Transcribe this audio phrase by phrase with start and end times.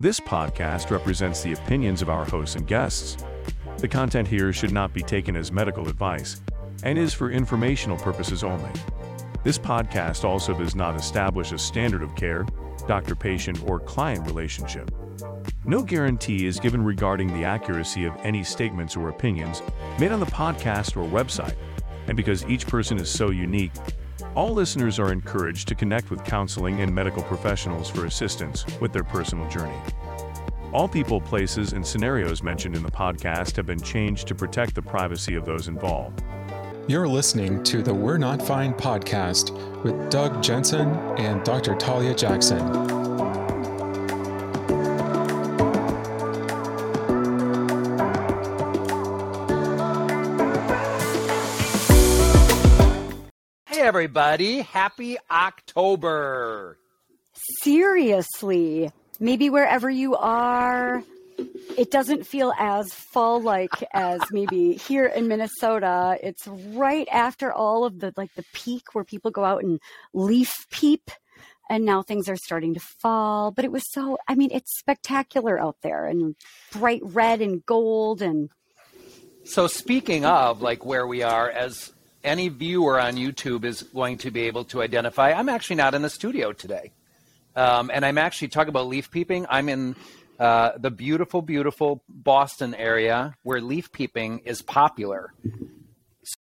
[0.00, 3.16] This podcast represents the opinions of our hosts and guests.
[3.78, 6.40] The content here should not be taken as medical advice
[6.84, 8.70] and is for informational purposes only.
[9.42, 12.46] This podcast also does not establish a standard of care,
[12.86, 14.88] doctor patient, or client relationship.
[15.64, 19.62] No guarantee is given regarding the accuracy of any statements or opinions
[19.98, 21.56] made on the podcast or website,
[22.06, 23.72] and because each person is so unique,
[24.34, 29.04] all listeners are encouraged to connect with counseling and medical professionals for assistance with their
[29.04, 29.78] personal journey.
[30.72, 34.82] All people, places, and scenarios mentioned in the podcast have been changed to protect the
[34.82, 36.22] privacy of those involved.
[36.86, 39.52] You're listening to the We're Not Fine podcast
[39.82, 41.74] with Doug Jensen and Dr.
[41.74, 43.07] Talia Jackson.
[53.88, 54.60] Everybody.
[54.60, 56.76] Happy October.
[57.62, 61.02] Seriously, maybe wherever you are,
[61.78, 66.18] it doesn't feel as fall like as maybe here in Minnesota.
[66.22, 69.80] It's right after all of the like the peak where people go out and
[70.12, 71.10] leaf peep.
[71.70, 75.58] And now things are starting to fall, but it was so, I mean, it's spectacular
[75.58, 76.34] out there and
[76.72, 78.20] bright red and gold.
[78.20, 78.50] And
[79.44, 81.92] So, speaking of like where we are, as
[82.24, 86.02] any viewer on YouTube is going to be able to identify, I'm actually not in
[86.02, 86.92] the studio today.
[87.56, 89.46] Um, and I'm actually talking about leaf peeping.
[89.48, 89.96] I'm in
[90.38, 95.32] uh, the beautiful, beautiful Boston area where leaf peeping is popular.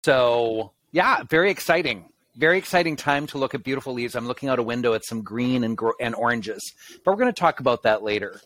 [0.05, 2.07] So, yeah, very exciting.
[2.37, 4.15] Very exciting time to look at beautiful leaves.
[4.15, 6.75] I'm looking out a window at some green and, gro- and oranges,
[7.05, 8.41] but we're going to talk about that later.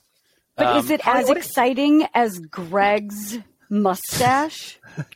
[0.55, 3.39] but Um, is it as exciting as Greg's
[3.71, 4.79] mustache?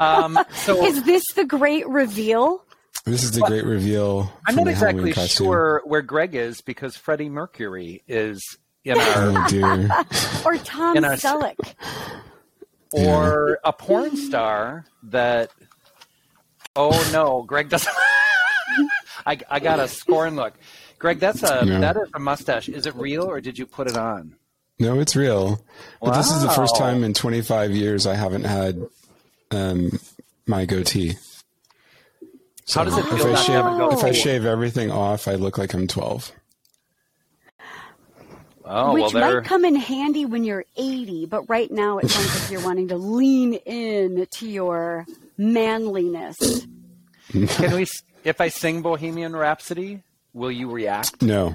[0.00, 2.64] Um, so is this the great reveal?
[3.04, 4.32] This is the great reveal.
[4.46, 8.40] I'm not exactly sure where Greg is because Freddie Mercury is
[8.84, 9.88] in our Oh dear.
[10.46, 11.56] Or Tom In our- Selleck?
[12.92, 15.50] or a porn star that.
[16.76, 17.92] Oh no, Greg doesn't.
[19.26, 20.54] I, I got a scorn look.
[21.00, 21.80] Greg, that's a Yeah.
[21.80, 22.68] that is a mustache.
[22.68, 24.36] Is it real or did you put it on?
[24.78, 25.60] No, it's real.
[26.00, 28.80] But this is the first time in 25 years I haven't had
[29.50, 29.98] um,
[30.46, 31.16] my goatee.
[32.72, 33.96] How does it If feel I, not to have a shave, goatee?
[33.96, 36.32] if I shave everything off, I look like I'm 12.
[38.70, 42.42] Oh Which well, might come in handy when you're 80, but right now it sounds
[42.42, 45.06] like you're wanting to lean in to your
[45.38, 46.66] manliness.
[47.32, 47.86] Can we?
[48.24, 50.02] If I sing Bohemian Rhapsody,
[50.34, 51.22] will you react?
[51.22, 51.54] No,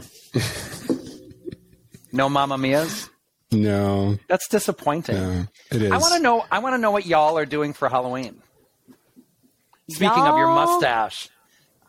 [2.11, 3.09] No, Mamma Mia's.
[3.53, 5.15] No, That's disappointing.
[5.15, 5.45] no.
[5.71, 5.91] It is.
[5.91, 6.43] I want to know.
[6.51, 8.41] I want to know what y'all are doing for Halloween.
[9.89, 11.29] Speaking of your mustache,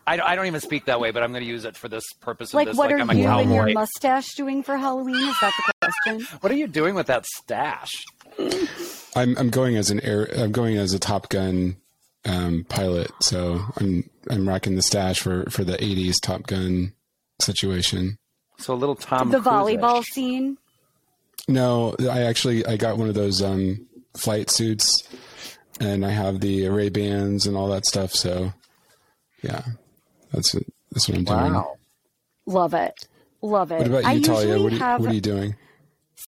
[0.06, 1.88] I, don't- I don't even speak that way, but I'm going to use it for
[1.88, 2.76] this purpose of Like, this.
[2.76, 5.16] what like are I'm you and your mustache doing for Halloween?
[5.28, 5.72] Is that the
[6.12, 6.36] question?
[6.40, 7.90] what are you doing with that stash?
[9.16, 10.28] I'm I'm going as an air.
[10.36, 11.76] I'm going as a Top Gun
[12.24, 13.12] um, pilot.
[13.20, 16.92] So I'm I'm rocking the stash for for the 80s Top Gun
[17.40, 18.18] situation.
[18.58, 19.30] So a little Tom.
[19.30, 19.52] the Cruise-ish.
[19.80, 20.58] volleyball scene?
[21.48, 23.86] No, I actually I got one of those um,
[24.16, 25.06] flight suits,
[25.80, 28.12] and I have the Ray Bans and all that stuff.
[28.12, 28.52] So,
[29.42, 29.62] yeah,
[30.32, 30.66] that's it.
[30.92, 31.52] That's what I'm doing.
[31.52, 31.76] Wow.
[32.46, 33.08] Love it.
[33.42, 33.78] Love it.
[33.78, 34.58] What about I you, Talia?
[34.58, 35.56] What are you, have what are you doing?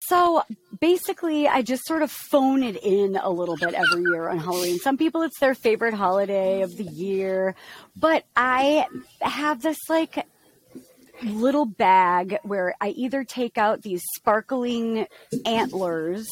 [0.01, 0.43] So
[0.79, 4.79] basically, I just sort of phone it in a little bit every year on Halloween.
[4.79, 7.55] Some people, it's their favorite holiday of the year,
[7.95, 8.88] but I
[9.21, 10.25] have this like
[11.24, 15.07] little bag where I either take out these sparkling
[15.46, 16.28] antlers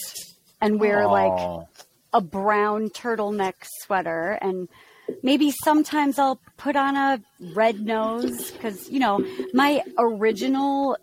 [0.61, 1.65] and wear like
[2.13, 4.69] a brown turtleneck sweater and
[5.23, 7.21] maybe sometimes I'll put on a
[7.53, 10.97] red nose because you know my original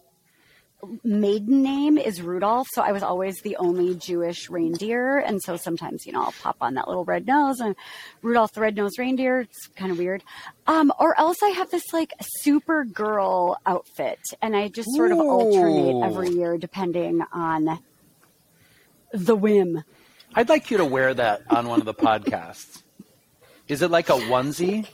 [1.03, 6.07] maiden name is Rudolph, so I was always the only Jewish reindeer, and so sometimes
[6.07, 7.77] you know I'll pop on that little red nose and
[8.23, 9.41] Rudolph the red-nosed reindeer.
[9.41, 10.23] It's kind of weird.
[10.67, 15.19] Um, or else I have this like super girl outfit, and I just sort of
[15.19, 17.79] alternate every year depending on
[19.13, 19.85] the whim.
[20.35, 22.83] I'd like you to wear that on one of the podcasts.
[23.69, 24.87] Is it like a onesie?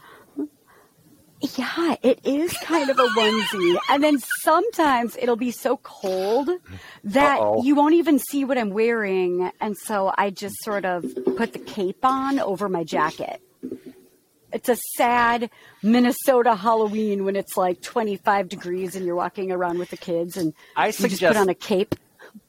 [1.57, 3.79] Yeah, it is kind of a onesie.
[3.89, 6.51] And then sometimes it'll be so cold
[7.05, 7.63] that Uh-oh.
[7.63, 9.51] you won't even see what I'm wearing.
[9.61, 11.05] And so I just sort of
[11.37, 13.41] put the cape on over my jacket.
[14.53, 15.49] It's a sad
[15.83, 20.53] Minnesota Halloween when it's like 25 degrees and you're walking around with the kids and
[20.77, 21.95] I you just suggest- put on a cape.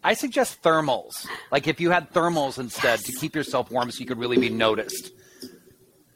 [0.04, 1.26] I suggest thermals.
[1.52, 4.50] Like if you had thermals instead to keep yourself warm, so you could really be
[4.50, 5.12] noticed.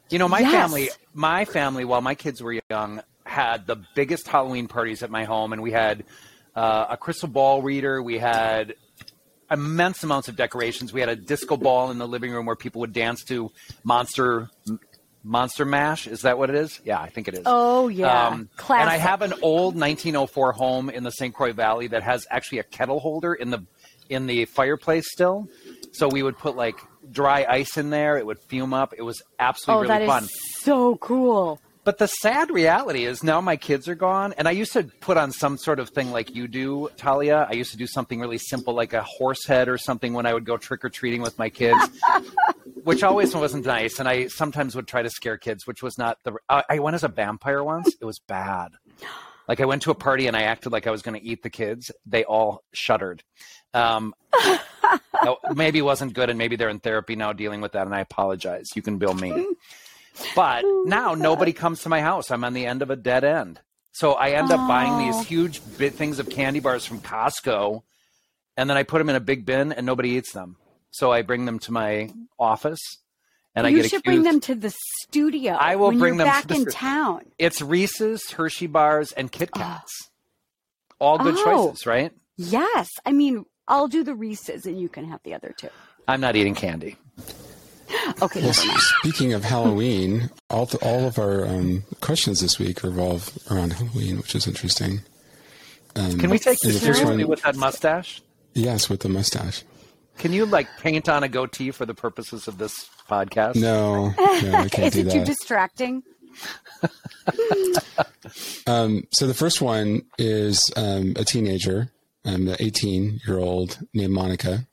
[0.10, 0.70] You know, my Yes.
[0.70, 5.24] family, my family, while my kids were young, had the biggest Halloween parties at my
[5.24, 6.04] home, and we had
[6.56, 8.02] uh, a crystal ball reader.
[8.02, 8.76] We had
[9.50, 10.94] immense amounts of decorations.
[10.94, 13.52] We had a disco ball in the living room where people would dance to
[13.84, 14.50] Monster
[15.24, 16.08] Monster Mash.
[16.08, 16.80] Is that what it is?
[16.84, 17.42] Yeah, I think it is.
[17.48, 18.82] Oh yeah, Um, classic.
[18.82, 21.34] and I have an old 1904 home in the St.
[21.34, 23.64] Croix Valley that has actually a kettle holder in the
[24.10, 25.48] in the fireplace still.
[25.94, 26.76] So we would put like
[27.12, 28.18] dry ice in there.
[28.18, 28.94] It would fume up.
[28.98, 30.28] It was absolutely oh, really fun.
[30.60, 31.60] so cool.
[31.84, 35.18] But the sad reality is now my kids are gone, and I used to put
[35.18, 37.46] on some sort of thing like you do, Talia.
[37.48, 40.34] I used to do something really simple like a horse head or something when I
[40.34, 41.80] would go trick or treating with my kids,
[42.84, 44.00] which always wasn't nice.
[44.00, 46.34] And I sometimes would try to scare kids, which was not the.
[46.50, 47.96] I went as a vampire once.
[48.02, 48.72] It was bad.
[49.48, 51.44] Like I went to a party and I acted like I was going to eat
[51.44, 51.92] the kids.
[52.06, 53.24] They all shuddered.
[53.74, 54.14] Um,
[55.54, 57.86] maybe it wasn't good, and maybe they're in therapy now dealing with that.
[57.86, 58.70] And I apologize.
[58.76, 59.46] You can bill me.
[60.36, 62.32] But now nobody comes to my house.
[62.32, 63.60] I'm on the end of a dead end.
[63.92, 65.00] So I end up buying Oh.
[65.00, 67.84] these huge bit things of candy bars from Costco,
[68.58, 70.58] and then I put them in a big bin, and nobody eats them.
[70.92, 72.10] So I bring them to my
[72.40, 72.80] office,
[73.56, 74.04] and I you get should accused.
[74.06, 75.54] bring them to the studio.
[75.54, 77.22] I will when bring you're them back to the in stu- town.
[77.40, 80.10] It's Reese's, Hershey bars, and Kit Kats.
[81.00, 81.68] All good Oh.
[81.70, 82.12] choices, right?
[82.38, 85.70] Yes, I mean I'll do the Reese's and you can have the other two.
[86.08, 86.98] I'm not eating candy.
[88.22, 93.38] Okay, Well, speaking of Halloween, all the, all of our um, questions this week revolve
[93.52, 95.02] around Halloween, which is interesting.
[95.96, 98.22] Um, Can we take this the first seriously one- with that mustache?
[98.54, 99.64] Yes, with the mustache.
[100.18, 103.56] Can you like paint on a goatee for the purposes of this podcast?
[103.56, 105.26] No, no, I can't Is do it too that.
[105.26, 106.04] distracting?
[109.12, 111.92] so the first one is um, a teenager,
[112.26, 114.68] um, an 18 year old named Monica.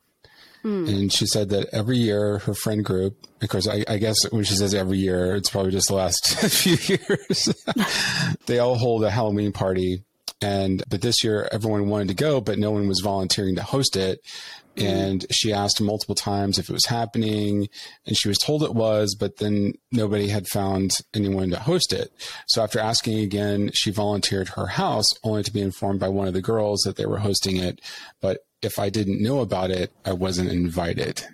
[0.64, 4.44] And she said that every year her friend group, of course, I, I guess when
[4.44, 7.52] she says every year, it's probably just the last few years,
[8.46, 10.04] they all hold a Halloween party.
[10.40, 13.96] And, but this year everyone wanted to go, but no one was volunteering to host
[13.96, 14.20] it.
[14.76, 17.68] And she asked multiple times if it was happening,
[18.06, 22.10] and she was told it was, but then nobody had found anyone to host it.
[22.46, 26.34] So after asking again, she volunteered her house, only to be informed by one of
[26.34, 27.80] the girls that they were hosting it.
[28.20, 31.24] But if I didn't know about it, I wasn't invited.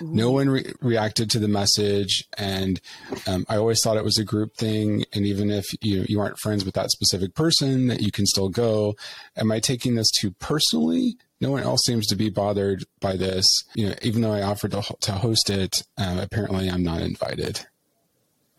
[0.00, 2.80] No one re- reacted to the message, and
[3.26, 5.04] um, I always thought it was a group thing.
[5.12, 8.48] And even if you you aren't friends with that specific person, that you can still
[8.48, 8.94] go.
[9.36, 11.16] Am I taking this too personally?
[11.40, 13.46] No one else seems to be bothered by this.
[13.74, 17.64] You know, even though I offered to, to host it, uh, apparently I'm not invited.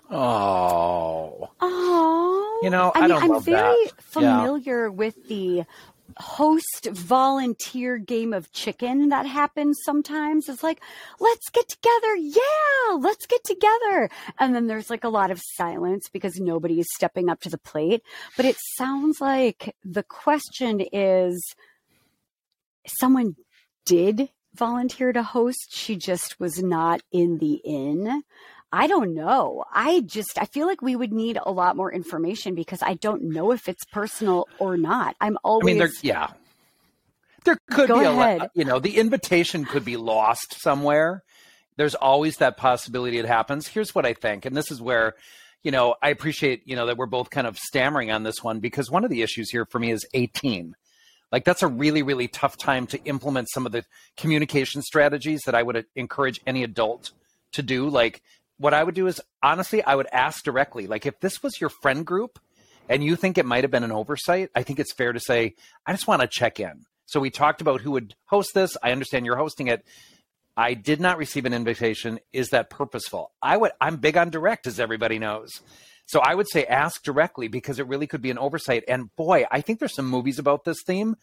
[0.09, 1.49] Oh.
[1.61, 3.55] Oh, You know, I mean, don't I'm love very
[3.85, 3.91] that.
[3.95, 4.01] Yeah.
[4.01, 5.63] familiar with the
[6.17, 10.49] host volunteer game of chicken that happens sometimes.
[10.49, 10.81] It's like,
[11.19, 12.15] let's get together.
[12.15, 14.09] Yeah, let's get together.
[14.39, 17.59] And then there's like a lot of silence because nobody is stepping up to the
[17.59, 18.01] plate.
[18.35, 21.39] But it sounds like the question is
[22.87, 23.35] someone
[23.85, 25.67] did volunteer to host.
[25.71, 28.23] She just was not in the inn.
[28.71, 29.63] I don't know.
[29.73, 33.23] I just I feel like we would need a lot more information because I don't
[33.23, 35.15] know if it's personal or not.
[35.19, 36.27] I'm I always mean, there, yeah.
[37.45, 38.39] There could Go be a, ahead.
[38.41, 41.23] lot- you know, the invitation could be lost somewhere.
[41.77, 43.67] There's always that possibility it happens.
[43.67, 45.15] Here's what I think, and this is where,
[45.63, 48.59] you know, I appreciate, you know, that we're both kind of stammering on this one
[48.59, 50.75] because one of the issues here for me is 18.
[51.31, 53.85] Like that's a really, really tough time to implement some of the
[54.17, 57.11] communication strategies that I would encourage any adult
[57.53, 57.89] to do.
[57.89, 58.21] Like
[58.57, 61.69] what I would do is honestly, I would ask directly, like if this was your
[61.69, 62.39] friend group
[62.87, 65.55] and you think it might have been an oversight, I think it's fair to say,
[65.85, 66.85] I just want to check in.
[67.05, 68.75] So we talked about who would host this.
[68.83, 69.83] I understand you're hosting it.
[70.57, 72.19] I did not receive an invitation.
[72.33, 73.31] Is that purposeful?
[73.41, 75.61] I would I'm big on direct as everybody knows.
[76.09, 78.83] So I would say ask directly because it really could be an oversight.
[78.87, 81.15] And boy, I think there's some movies about this theme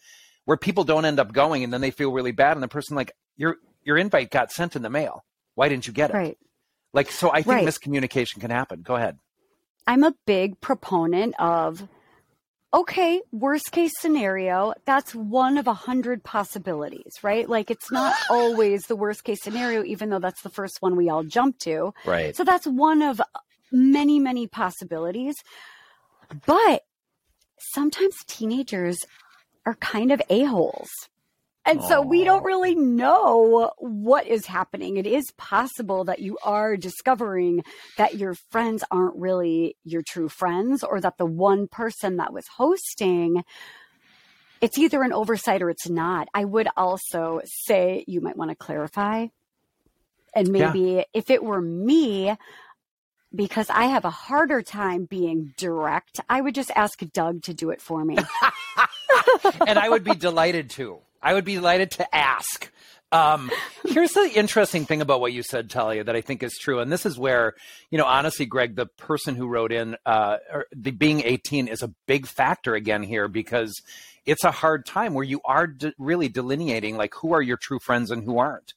[0.45, 2.95] where people don't end up going and then they feel really bad and the person
[2.95, 5.25] like your your invite got sent in the mail.
[5.55, 6.13] Why didn't you get it?
[6.13, 6.37] right.
[6.93, 7.67] Like so I think Right.
[7.67, 8.81] miscommunication can happen.
[8.81, 9.17] Go ahead.
[9.85, 11.85] I'm a big proponent of
[12.73, 17.49] okay, worst case scenario, that's one of a hundred possibilities, right?
[17.49, 21.09] Like it's not always the worst case scenario, even though that's the first one we
[21.09, 21.93] all jump to.
[22.05, 22.35] Right.
[22.35, 23.21] So that's one of
[23.71, 25.35] many, many possibilities.
[26.45, 26.83] But
[27.59, 28.97] sometimes teenagers
[29.65, 30.89] are kind of a-holes.
[31.65, 34.95] And so we don't really know what is happening.
[34.95, 37.61] It is possible that you are discovering
[37.97, 42.45] that your friends aren't really your true friends or that the one person that was
[42.55, 43.43] hosting
[44.61, 46.27] it's either an oversight or it's not.
[46.33, 49.27] I would also say you might want to clarify.
[50.35, 50.71] And Yeah.
[50.73, 52.35] maybe if it were me,
[53.33, 57.69] because I have a harder time being direct, I would just ask Doug to do
[57.69, 58.17] it for me.
[59.67, 60.99] and I would be delighted to.
[61.21, 62.71] I would be delighted to ask.
[63.11, 63.51] Um,
[63.85, 66.91] here's the interesting thing about what you said, Talia, that I think is true, and
[66.91, 67.53] this is where,
[67.89, 70.37] you know, honestly, Greg, the person who wrote in, uh,
[70.75, 73.73] the being 18 is a big factor again here because
[74.25, 77.79] it's a hard time where you are de- really delineating like who are your true
[77.79, 78.73] friends and who aren't.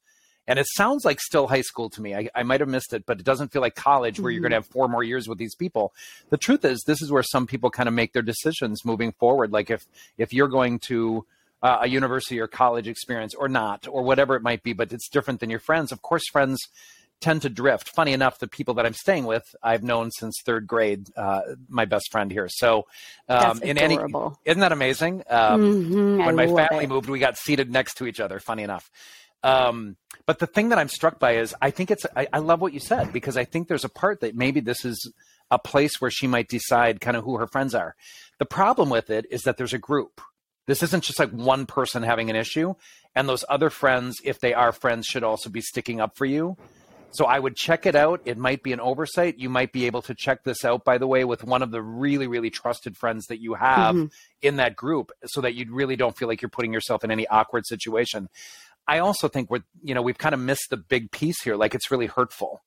[0.47, 2.15] And it sounds like still high school to me.
[2.15, 4.35] I, I might have missed it, but it doesn't feel like college where mm-hmm.
[4.35, 5.93] you're going to have four more years with these people.
[6.31, 9.53] The truth is, this is where some people kind of make their decisions moving forward.
[9.53, 9.87] Like if
[10.19, 11.25] if you're going to
[11.63, 15.09] uh, a university or college experience or not, or whatever it might be, but it's
[15.09, 15.93] different than your friends.
[15.93, 16.59] Of course, friends
[17.21, 17.91] tend to drift.
[17.95, 21.09] Funny enough, the people that I'm staying with, I've known since third grade.
[21.17, 22.49] Uh, my best friend here.
[22.49, 22.87] So,
[23.29, 23.99] um, in any,
[24.45, 25.23] isn't that amazing?
[25.29, 26.89] Um, mm-hmm, when my family it.
[26.89, 28.41] moved, we got seated next to each other.
[28.41, 28.91] Funny enough.
[29.43, 32.61] Um, but the thing that I'm struck by is I think it's I, I love
[32.61, 35.13] what you said because I think there's a part that maybe this is
[35.51, 37.97] a place where she might decide kind of who her friends are.
[38.39, 40.21] The problem with it is that there's a group
[40.71, 42.75] this isn't just like one person having an issue.
[43.17, 46.57] And those other friends, if they are friends, should also be sticking up for you.
[47.11, 48.21] So I would check it out.
[48.25, 49.37] It might be an oversight.
[49.37, 51.83] You might be able to check this out, by the way, with one of the
[51.83, 54.07] really, really trusted friends that you have mm-hmm.
[54.43, 57.27] in that group so that you really don't feel like you're putting yourself in any
[57.27, 58.29] awkward situation.
[58.91, 61.57] I also think we're, you know, we've kind of missed the big piece here.
[61.57, 62.61] Like it's really hurtful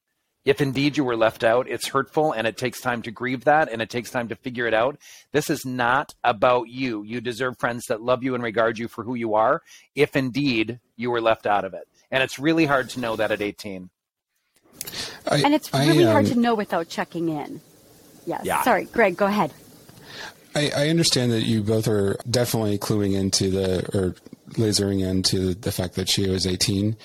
[0.45, 3.71] if indeed you were left out, it's hurtful and it takes time to grieve that
[3.71, 4.97] and it takes time to figure it out.
[5.31, 7.03] This is not about you.
[7.03, 9.61] You deserve friends that love you and regard you for who you are,
[9.95, 11.87] if indeed you were left out of it.
[12.11, 13.89] And it's really hard to know that at 18.
[15.27, 17.61] I, and it's really I, um, hard to know without checking in.
[18.25, 18.41] Yes.
[18.43, 18.63] Yeah.
[18.63, 19.53] Sorry, Greg, go ahead.
[20.55, 24.15] I, I understand that you both are definitely cluing into the, or
[24.53, 26.95] lasering into the fact that she was 18.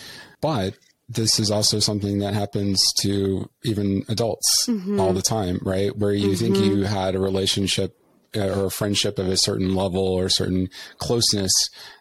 [0.41, 0.75] But
[1.09, 5.01] this is also something that happens to even adults mm-hmm.
[5.01, 5.97] all the time, right?
[5.97, 6.55] Where you mm-hmm.
[6.55, 7.99] think you had a relationship
[8.37, 11.53] uh, or a friendship of a certain level or certain closeness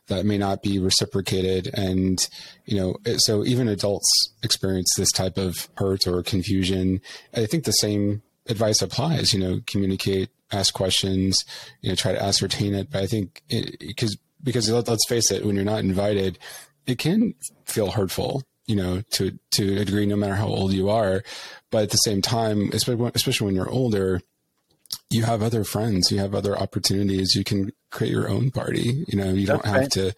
[0.07, 1.69] that may not be reciprocated.
[1.73, 2.27] And,
[2.65, 7.01] you know, so even adults experience this type of hurt or confusion.
[7.33, 11.45] I think the same advice applies, you know, communicate, ask questions,
[11.81, 12.91] you know, try to ascertain it.
[12.91, 13.41] But I think
[13.79, 16.39] because, because let's face it, when you're not invited,
[16.85, 17.33] it can
[17.65, 21.23] feel hurtful you know, to to a degree, no matter how old you are.
[21.71, 24.21] But at the same time, especially when you're older,
[25.09, 27.33] you have other friends, you have other opportunities.
[27.33, 29.05] You can create your own party.
[29.07, 29.91] You know, you That's don't have right.
[29.91, 30.13] to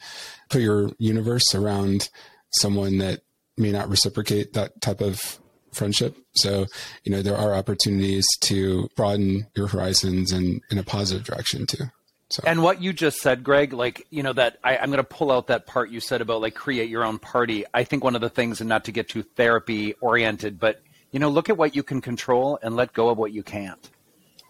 [0.50, 2.10] put your universe around
[2.52, 3.22] someone that
[3.56, 5.40] may not reciprocate that type of
[5.72, 6.18] friendship.
[6.34, 6.66] So,
[7.04, 11.86] you know, there are opportunities to broaden your horizons and in a positive direction too.
[12.30, 12.44] So.
[12.46, 15.32] And what you just said, Greg, like, you know, that I, am going to pull
[15.32, 17.66] out that part you said about like create your own party.
[17.74, 20.80] I think one of the things, and not to get too therapy oriented, but,
[21.12, 23.90] you know, look at what you can control and let go of what you can't.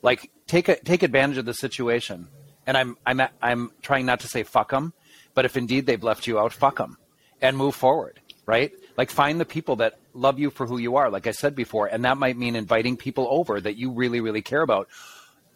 [0.01, 2.27] Like, take a, take advantage of the situation.
[2.67, 4.91] And I'm, I'm, I'm trying not to say fuck them,
[5.33, 6.97] but if indeed they've left you out, fuck them
[7.41, 8.73] and move forward, right?
[8.97, 11.87] Like, find the people that love you for who you are, like I said before.
[11.87, 14.89] And that might mean inviting people over that you really, really care about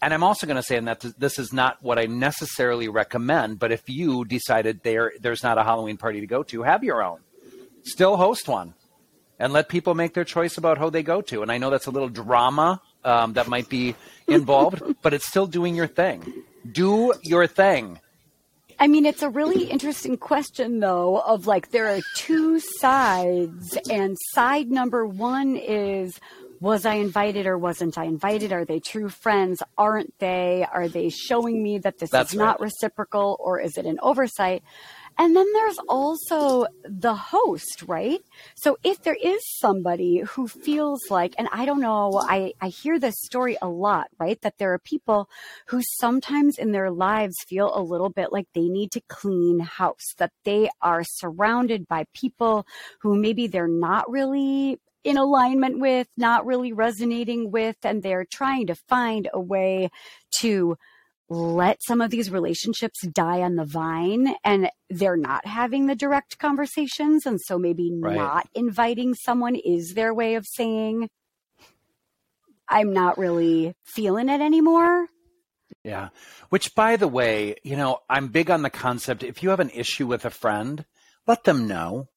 [0.04, 3.72] and I'm also going to say that this is not what I necessarily recommend, but
[3.72, 7.20] if you decided there there's not a Halloween party to go to, have your own.
[7.84, 8.74] Still host one,
[9.40, 11.42] and let people make their choice about who they go to.
[11.42, 13.96] And I know that's a little drama um, that might be
[14.28, 16.44] involved, but it's still doing your thing.
[16.70, 18.00] Do your thing.
[18.80, 24.18] I mean, it's a really interesting question, though, of like there are two sides, and
[24.34, 26.20] side number one is
[26.64, 28.54] was I invited or wasn't I invited?
[28.54, 29.62] Are they true friends?
[29.78, 30.66] Aren't they?
[30.72, 34.64] Are they showing me that this That's is not reciprocal or is it an oversight?
[35.18, 38.22] And then there's also the host, right?
[38.56, 42.98] So if there is somebody who feels like, and I don't know, I, I hear
[42.98, 44.40] this story a lot, right?
[44.42, 45.30] That there are people
[45.68, 50.14] who sometimes in their lives feel a little bit like they need to clean house,
[50.18, 52.66] that they are surrounded by people
[53.02, 58.68] who maybe they're not really in alignment with, not really resonating with, and they're trying
[58.68, 59.90] to find a way
[60.40, 60.78] to
[61.30, 66.38] let some of these relationships die on the vine and they're not having the direct
[66.38, 67.26] conversations.
[67.26, 68.16] And so maybe right.
[68.16, 71.10] not inviting someone is their way of saying,
[72.68, 75.08] I'm not really feeling it anymore.
[75.84, 76.10] Yeah.
[76.50, 79.72] Which, by the way, you know, I'm big on the concept if you have an
[79.72, 80.86] issue with a friend,
[81.28, 82.08] let them know.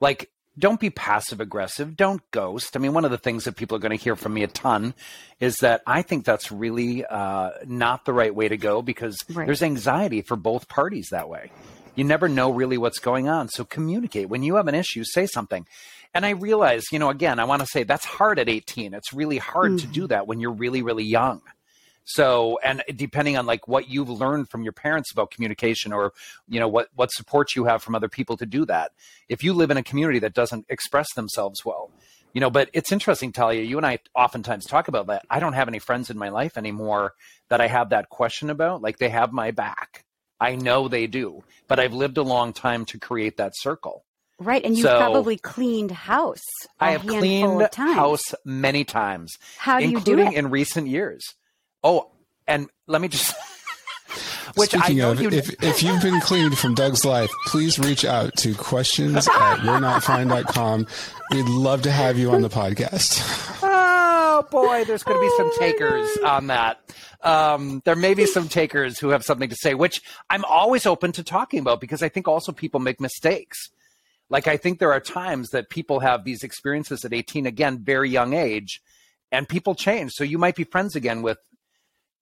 [0.00, 1.96] Like, don't be passive aggressive.
[1.96, 2.76] Don't ghost.
[2.76, 4.48] I mean, one of the things that people are going to hear from me a
[4.48, 4.94] ton
[5.38, 9.46] is that I think that's really uh, not the right way to go because right.
[9.46, 11.50] there's anxiety for both parties that way.
[11.94, 13.48] You never know really what's going on.
[13.48, 14.28] So communicate.
[14.28, 15.66] When you have an issue, say something.
[16.12, 18.94] And I realize, you know, again, I want to say that's hard at 18.
[18.94, 19.86] It's really hard mm-hmm.
[19.86, 20.08] to do mm-hmm.
[20.08, 21.42] that when you're really, really young.
[22.14, 26.12] So, and depending on like what you've learned from your parents about communication or,
[26.48, 28.92] you know, what, what support you have from other people to do that.
[29.28, 31.90] If you live in a community that doesn't express themselves well,
[32.32, 35.24] you know, but it's interesting, Talia, you and I oftentimes talk about that.
[35.28, 37.14] I don't have any friends in my life anymore
[37.48, 38.82] that I have that question about.
[38.82, 40.04] Like they have my back.
[40.40, 44.04] I know they do, but I've lived a long time to create that circle.
[44.38, 46.40] Right, and you've So- probably cleaned house.
[46.78, 50.32] I I have cleaned house many times, How do you do it?
[50.32, 51.22] in recent years.
[51.82, 52.10] Oh,
[52.46, 53.34] and let me just.
[54.56, 55.28] Which Speaking know of, you.
[55.30, 59.78] if, if you've been cleaned from Doug's life, please reach out to questions at you're
[61.30, 63.22] We'd love to have you on the podcast.
[63.62, 66.80] oh boy, there's going to be some takers on that.
[67.22, 71.12] Um, there may be some takers who have something to say, which I'm always open
[71.12, 73.70] to talking about because I think also people make mistakes.
[74.30, 78.10] Like I think there are times that people have these experiences at 18, again, very
[78.10, 78.80] young age,
[79.30, 80.12] and people change.
[80.12, 81.38] So you might be friends again with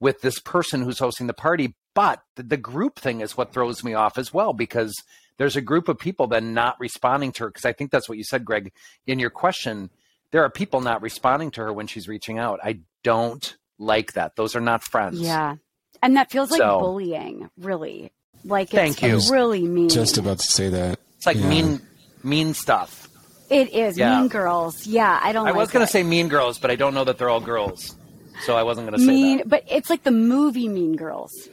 [0.01, 3.83] with this person who's hosting the party, but the, the group thing is what throws
[3.83, 4.95] me off as well because
[5.39, 8.19] there's a group of people then not responding to her because I think that's what
[8.19, 8.73] you said, Greg,
[9.07, 9.91] in your question.
[10.31, 12.61] There are people not responding to her when she's reaching out.
[12.63, 14.37] I don't like that.
[14.37, 15.21] Those are not friends.
[15.21, 15.57] Yeah,
[16.03, 18.13] and that feels like So- bullying, really.
[18.45, 19.35] Like Thank it's you.
[19.35, 19.89] really mean.
[19.89, 21.01] Just about to say that.
[21.17, 21.49] It's like Yeah.
[21.49, 21.81] mean
[22.23, 23.09] mean stuff.
[23.51, 24.21] it is Yeah.
[24.21, 24.87] Mean Girls.
[24.87, 25.47] Yeah, I don't.
[25.47, 25.87] I like was going it.
[25.87, 27.97] to say mean girls, but I don't know that they're all girls.
[28.45, 29.49] So I wasn't going to say mean, that.
[29.49, 31.49] but it's like the movie Mean Girls.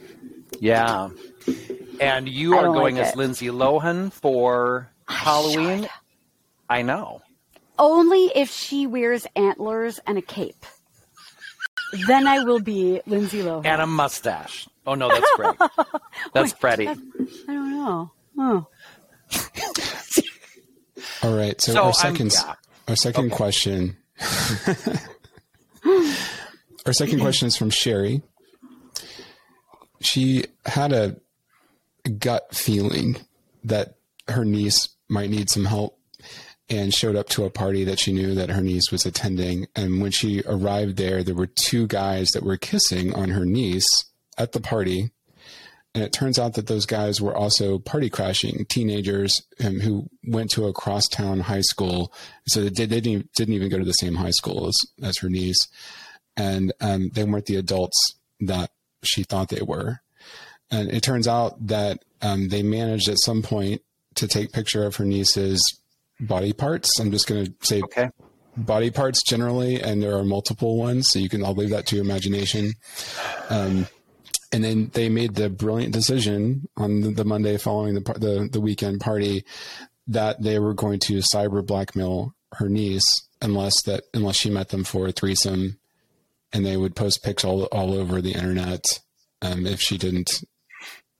[0.60, 1.10] Yeah.
[2.00, 3.16] And you are going like as it.
[3.16, 5.82] Lindsay Lohan for Halloween.
[5.82, 5.90] should.
[6.68, 7.22] I know.
[7.78, 10.64] Only if she wears antlers and a cape.
[12.06, 13.66] then I will be Lindsay Lohan.
[13.66, 14.68] And a mustache.
[14.86, 15.56] Oh no, that's Greg.
[16.32, 16.88] That's Freddie.
[16.88, 16.94] I
[17.48, 18.12] don't know.
[18.38, 18.66] Oh.
[21.22, 21.60] All right.
[21.60, 22.54] So, So our second, yeah.
[22.88, 23.96] our second question.
[26.86, 28.22] our second question is from Sherry.
[30.00, 31.16] She had a
[32.18, 33.16] gut feeling
[33.64, 33.94] that
[34.28, 35.98] her niece might need some help
[36.68, 39.66] and showed up to a party that she knew that her niece was attending.
[39.76, 43.88] And when she arrived there, there were two guys that were kissing on her niece
[44.36, 45.10] at the party.
[45.94, 50.50] And it turns out that those guys were also party crashing teenagers um, who went
[50.50, 52.12] to a crosstown high school.
[52.48, 54.74] So they, did, they didn't, even- didn't even go to the same high school as,
[55.02, 55.68] as her niece.
[56.36, 58.70] And um, they weren't the adults that
[59.02, 60.00] she thought they were.
[60.70, 63.82] And it turns out that um, they managed at some point
[64.16, 65.60] to take picture of her niece's
[66.20, 66.98] body parts.
[66.98, 68.10] I'm just going to say Okay.
[68.56, 71.44] body parts generally, and there are multiple ones, so you can.
[71.44, 72.72] I'll leave that to your imagination.
[73.50, 73.86] Um,
[74.52, 78.60] and then they made the brilliant decision on the, the Monday following the, the the
[78.60, 79.44] weekend party
[80.08, 83.04] that they were going to cyber blackmail her niece
[83.42, 85.78] unless that unless she met them for a threesome,
[86.56, 88.82] and they would post pics all all over the internet
[89.42, 90.42] um, if she didn't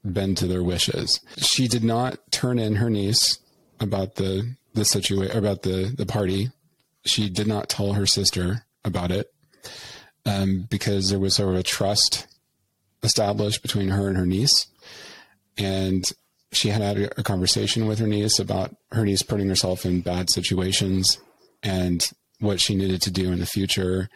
[0.02, 1.20] bend to their wishes.
[1.36, 3.38] She did not turn in her niece
[3.78, 6.50] about the the situation about the the party.
[7.04, 9.30] She did not tell her sister about it
[10.24, 12.26] um, because there was sort of a trust
[13.02, 14.68] established between her and her niece,
[15.58, 16.02] and
[16.50, 20.30] she had had a conversation with her niece about her niece putting herself in bad
[20.30, 21.18] situations
[21.62, 24.08] and what she needed to do in the future.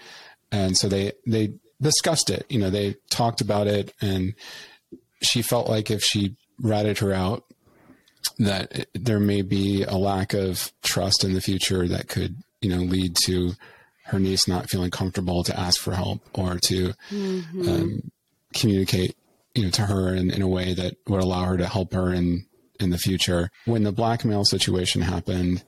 [0.53, 2.47] And so they they discussed it.
[2.49, 4.35] You know, they talked about it, and
[5.23, 7.45] she felt like if she ratted her out,
[8.39, 12.83] that there may be a lack of trust in the future that could, you know,
[12.83, 13.53] lead to
[14.05, 18.11] her niece not feeling comfortable to ask for help or to um,
[18.55, 19.17] communicate,
[19.55, 22.13] you know, to her in, in a way that would allow her to help her
[22.13, 22.45] in
[22.81, 23.51] in the future.
[23.67, 25.63] When the blackmail situation happened,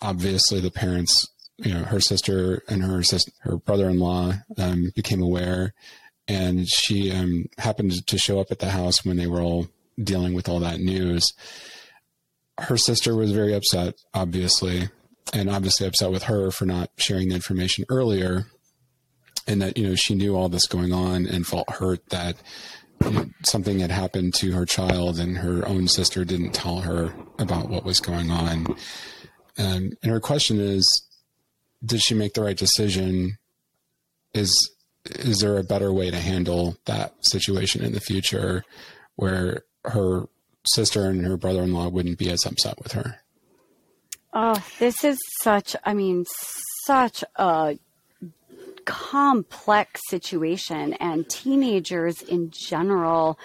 [0.00, 1.26] obviously the parents,
[1.58, 3.02] you know, her sister and her
[3.40, 5.74] her brother-in-law um, became aware,
[6.28, 9.68] and she um, happened to show up at the house when they were all
[10.02, 11.24] dealing with all that news.
[12.58, 14.88] Her sister was very upset, obviously,
[15.32, 18.46] and obviously upset with her for not sharing the information earlier,
[19.48, 22.36] and that you know she knew all this going on and felt hurt that
[23.04, 27.12] you know, something had happened to her child and her own sister didn't tell her
[27.38, 28.66] about what was going on.
[29.58, 31.07] Um, and her question is,
[31.84, 33.38] did she make the right decision?
[34.34, 34.54] Is
[35.04, 38.64] is there a better way to handle that situation in the future
[39.16, 40.28] where her
[40.66, 43.20] sister and her brother-in-law wouldn't be as upset with her?
[44.34, 46.26] Oh, this is such, I mean,
[46.84, 47.78] such a
[48.84, 53.38] complex situation and teenagers in general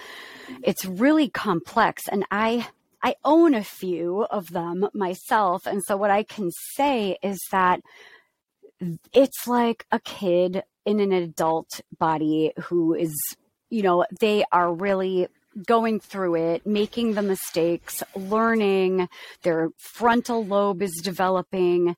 [0.63, 2.65] it's really complex and i
[3.04, 7.82] i own a few of them myself and so what i can say is that
[9.13, 13.13] it's like a kid in an adult body who is,
[13.69, 15.28] you know, they are really
[15.65, 19.08] going through it, making the mistakes, learning,
[19.43, 21.96] their frontal lobe is developing.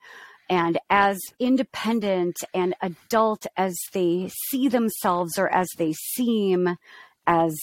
[0.50, 6.78] And as independent and adult as they see themselves or as they seem,
[7.26, 7.56] as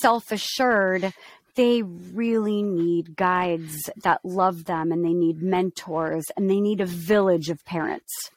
[0.00, 1.12] self assured,
[1.56, 6.86] they really need guides that love them and they need mentors and they need a
[6.86, 8.30] village of parents.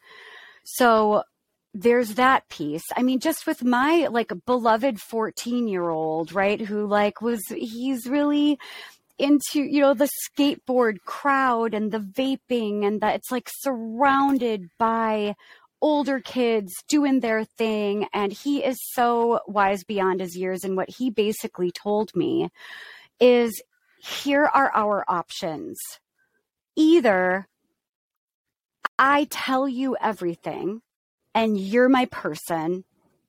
[0.76, 1.24] So
[1.74, 2.84] there's that piece.
[2.96, 8.08] I mean, just with my like beloved 14 year old, right, who like was, he's
[8.08, 8.60] really
[9.18, 15.36] into, you know, the skateboard crowd and the vaping and that it's like surrounded by
[15.82, 18.08] older kids doing their thing.
[18.14, 20.64] And he is so wise beyond his years.
[20.64, 22.50] And what he basically told me
[23.20, 23.62] is
[24.00, 25.78] here are our options.
[26.76, 27.49] Either
[29.02, 30.82] I tell you everything
[31.34, 32.84] and you're my person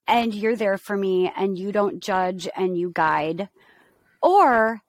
[0.04, 3.48] and you're there for me and you don't judge and you guide,
[4.20, 4.80] or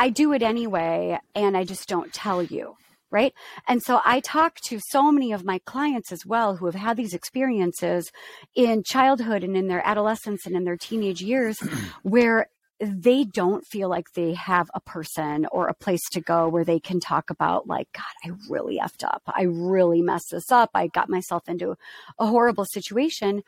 [0.00, 2.74] I do it anyway and I just don't tell you.
[3.12, 3.32] Right.
[3.66, 6.96] And so I talk to so many of my clients as well who have had
[6.96, 8.10] these experiences
[8.54, 11.58] in childhood and in their adolescence and in their teenage years
[12.02, 12.46] where
[12.80, 16.80] they don't feel like they have a person or a place to go where they
[16.80, 19.22] can talk about like god i really effed up.
[19.26, 20.70] I really messed this up.
[20.74, 21.76] I got myself into
[22.18, 23.42] a horrible situation.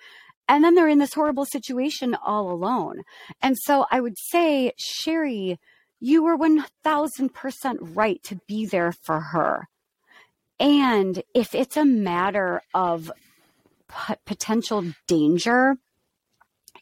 [0.49, 3.03] And then they're in this horrible situation all alone.
[3.41, 5.59] And so i would say sherry
[6.05, 9.69] you were 1000% right to be there for her.
[10.59, 13.13] And if it's a matter of
[14.27, 15.77] potential danger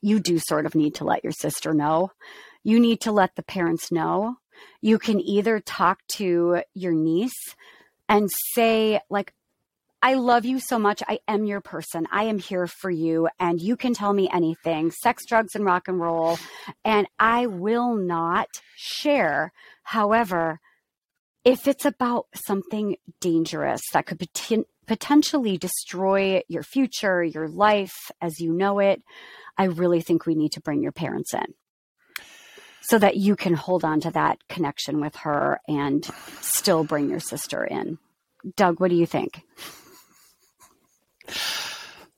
[0.03, 2.13] you do sort of need to let your sister know.
[2.63, 4.37] You need to let the parents know.
[4.81, 7.55] You can either talk to your niece
[8.09, 9.33] and say, like,
[10.03, 11.03] I love you so much.
[11.07, 12.07] I am your person.
[12.11, 13.29] I am here for you.
[13.39, 16.39] And you can tell me anything sex, drugs, and rock and roll.
[16.85, 19.53] And I will not share.
[19.83, 20.61] However,
[21.45, 24.19] if it's about something dangerous that could
[24.91, 29.01] potentially destroy your future, your life as you know it,
[29.57, 31.55] I really think we need to bring your parents in
[32.81, 36.05] so that you can hold on to that connection with her and
[36.41, 37.99] still bring your sister in.
[38.57, 39.45] Doug, what do you think?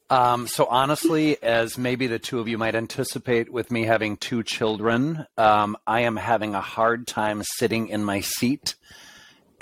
[0.08, 4.42] Um, so honestly, as maybe the two of you might anticipate with me having two
[4.42, 8.76] children, um, I am having a hard time sitting in my seat.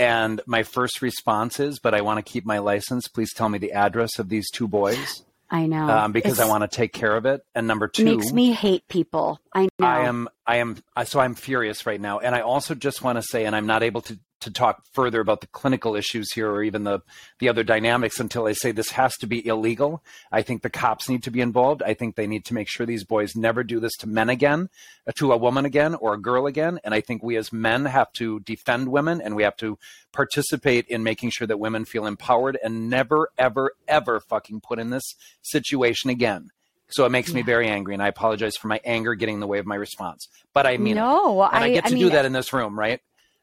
[0.00, 3.06] And my first response is, but I want to keep my license.
[3.06, 5.22] Please tell me the address of these two boys.
[5.50, 7.44] I know um, because it's, I want to take care of it.
[7.54, 9.40] And number two makes me hate people.
[9.54, 9.86] I know.
[9.86, 10.28] I am.
[10.46, 10.76] I am.
[11.04, 12.18] So I'm furious right now.
[12.20, 15.20] And I also just want to say, and I'm not able to to talk further
[15.20, 17.00] about the clinical issues here or even the
[17.38, 20.03] the other dynamics until I say this has to be illegal.
[20.33, 21.83] I think the cops need to be involved.
[21.83, 24.68] I think they need to make sure these boys never do this to men again,
[25.07, 26.81] uh, to a woman again or a girl again.
[26.85, 29.79] And I think we as men have to defend women and we have to
[30.12, 34.90] participate in making sure that women feel empowered and never ever ever fucking put in
[34.90, 36.50] this situation again.
[36.90, 37.37] So it makes yeah.
[37.37, 39.76] me very angry, and I apologize for my anger getting in the way of my
[39.76, 40.29] response.
[40.53, 42.79] But I mean, no, I, I get to I mean, do that in this room,
[42.79, 43.00] right?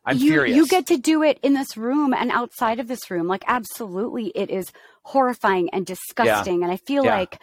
[0.07, 0.55] I'm you, furious.
[0.55, 3.27] You get to do it in this room and outside of this room.
[3.27, 4.71] Like, absolutely, it is
[5.03, 6.59] horrifying and disgusting.
[6.59, 6.65] Yeah.
[6.65, 7.17] And I feel yeah.
[7.17, 7.39] like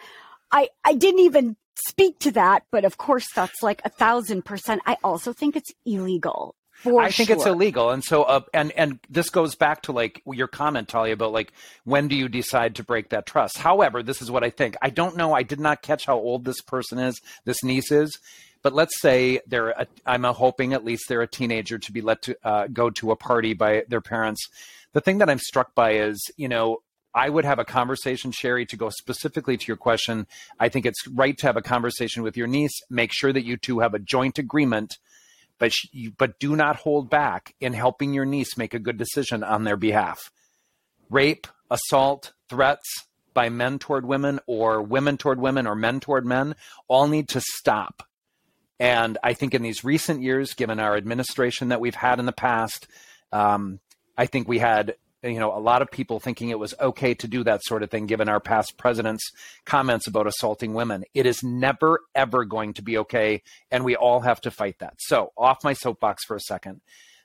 [0.51, 1.55] I I didn't even
[1.87, 4.81] speak to that, but of course, that's like a thousand percent.
[4.85, 6.55] I also think it's illegal.
[6.83, 7.37] For I think sure.
[7.37, 11.13] it's illegal, and so uh, and and this goes back to like your comment, Talia,
[11.13, 11.53] about like
[11.85, 13.57] when do you decide to break that trust?
[13.57, 14.75] However, this is what I think.
[14.81, 15.33] I don't know.
[15.33, 17.19] I did not catch how old this person is.
[17.45, 18.19] This niece is.
[18.65, 22.23] But let's say they're, a, I'm hoping at least they're a teenager to be let
[22.23, 24.49] to uh, go to a party by their parents.
[24.93, 26.79] The thing that I'm struck by is, you know,
[27.13, 30.25] I would have a conversation, Sherry, to go specifically to your question.
[30.59, 32.73] I think it's right to have a conversation with your niece.
[32.89, 34.97] Make sure that you two have a joint agreement,
[35.59, 35.71] but
[36.17, 39.77] but do not hold back in helping your niece make a good decision on their
[39.77, 40.31] behalf.
[41.11, 46.55] Rape, assault, threats by men toward women, or women toward women, or men toward men,
[46.87, 48.01] all need to stop.
[48.79, 52.33] And I think in these recent years, given our administration that we've had in the
[52.33, 52.87] past,
[53.31, 53.79] um,
[54.17, 57.27] I think we had you know a lot of people thinking it was okay to
[57.27, 59.31] do that sort of thing given our past president's
[59.65, 61.03] comments about assaulting women.
[61.13, 64.95] It is never ever going to be okay and we all have to fight that.
[64.99, 66.81] So off my soapbox for a second.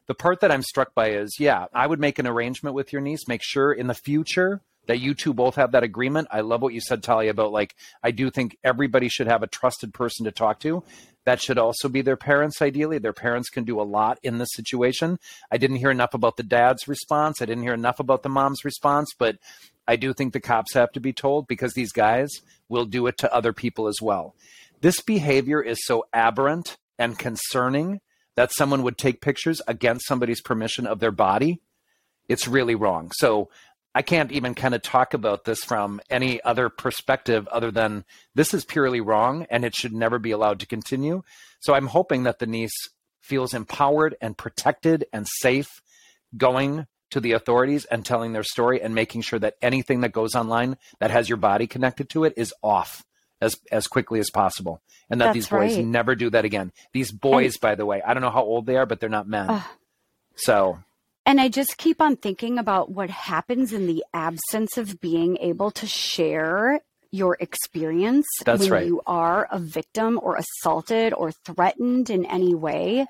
[0.06, 3.02] The part that i'm struck by is yeah i would make an arrangement with your
[3.02, 3.28] niece.
[3.28, 6.28] Make sure in the future that you two both have that agreement.
[6.30, 9.46] I love what you said, Talia, about like, I do think everybody should have a
[9.46, 10.82] trusted person to talk to.
[11.24, 12.98] That should also be their parents, ideally.
[12.98, 15.18] Their parents can do a lot in this situation.
[15.50, 17.42] I didn't hear enough about the dad's response.
[17.42, 19.36] I didn't hear enough about the mom's response, but
[19.86, 22.30] I do think the cops have to be told because these guys
[22.68, 24.34] will do it to other people as well.
[24.80, 28.00] This behavior is so aberrant and concerning
[28.34, 31.60] that someone would take pictures against somebody's permission of their body.
[32.28, 33.10] It's really wrong.
[33.16, 33.50] So
[33.94, 38.54] I can't even kind of talk about this from any other perspective other than this
[38.54, 41.22] is purely wrong and it should never be allowed to continue.
[41.58, 42.88] So I'm hoping that the niece
[43.20, 45.82] feels empowered and protected and safe
[46.36, 50.34] going to the authorities and telling their story and making sure that anything that goes
[50.34, 53.04] online that has your body connected to it is off
[53.40, 55.84] as as quickly as possible and that That's these boys right.
[55.84, 58.76] never do that again these boys by the way i don't know how old they
[58.76, 59.62] are but they're not men
[60.36, 60.78] so
[61.26, 65.70] And I just keep on thinking about what happens in the absence of being able
[65.72, 66.80] to share
[67.12, 68.86] your experience That's when right.
[68.86, 73.06] you are a victim or assaulted or threatened in any way.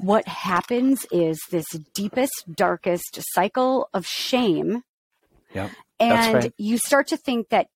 [0.00, 4.82] What happens is this deepest, darkest cycle of shame.
[5.54, 6.54] yeah That's And right.
[6.58, 7.68] you start to think that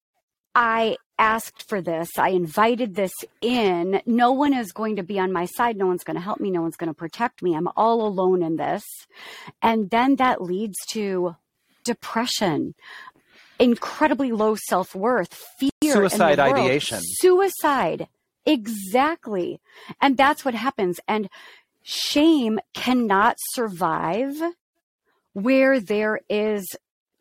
[0.54, 4.00] I asked for this, I invited this in.
[4.06, 5.76] No one is going to be on my side.
[5.76, 6.50] No one's going to help me.
[6.50, 7.54] No one's going to protect me.
[7.54, 8.82] I'm all alone in this.
[9.62, 11.36] And then that leads to
[11.84, 12.74] depression,
[13.58, 16.98] incredibly low self worth, fear, Suicide ideation.
[17.02, 18.08] Suicide.
[18.46, 19.60] Exactly.
[20.00, 20.98] And that's what happens.
[21.06, 21.28] And
[21.82, 24.34] shame cannot survive
[25.34, 26.74] where there is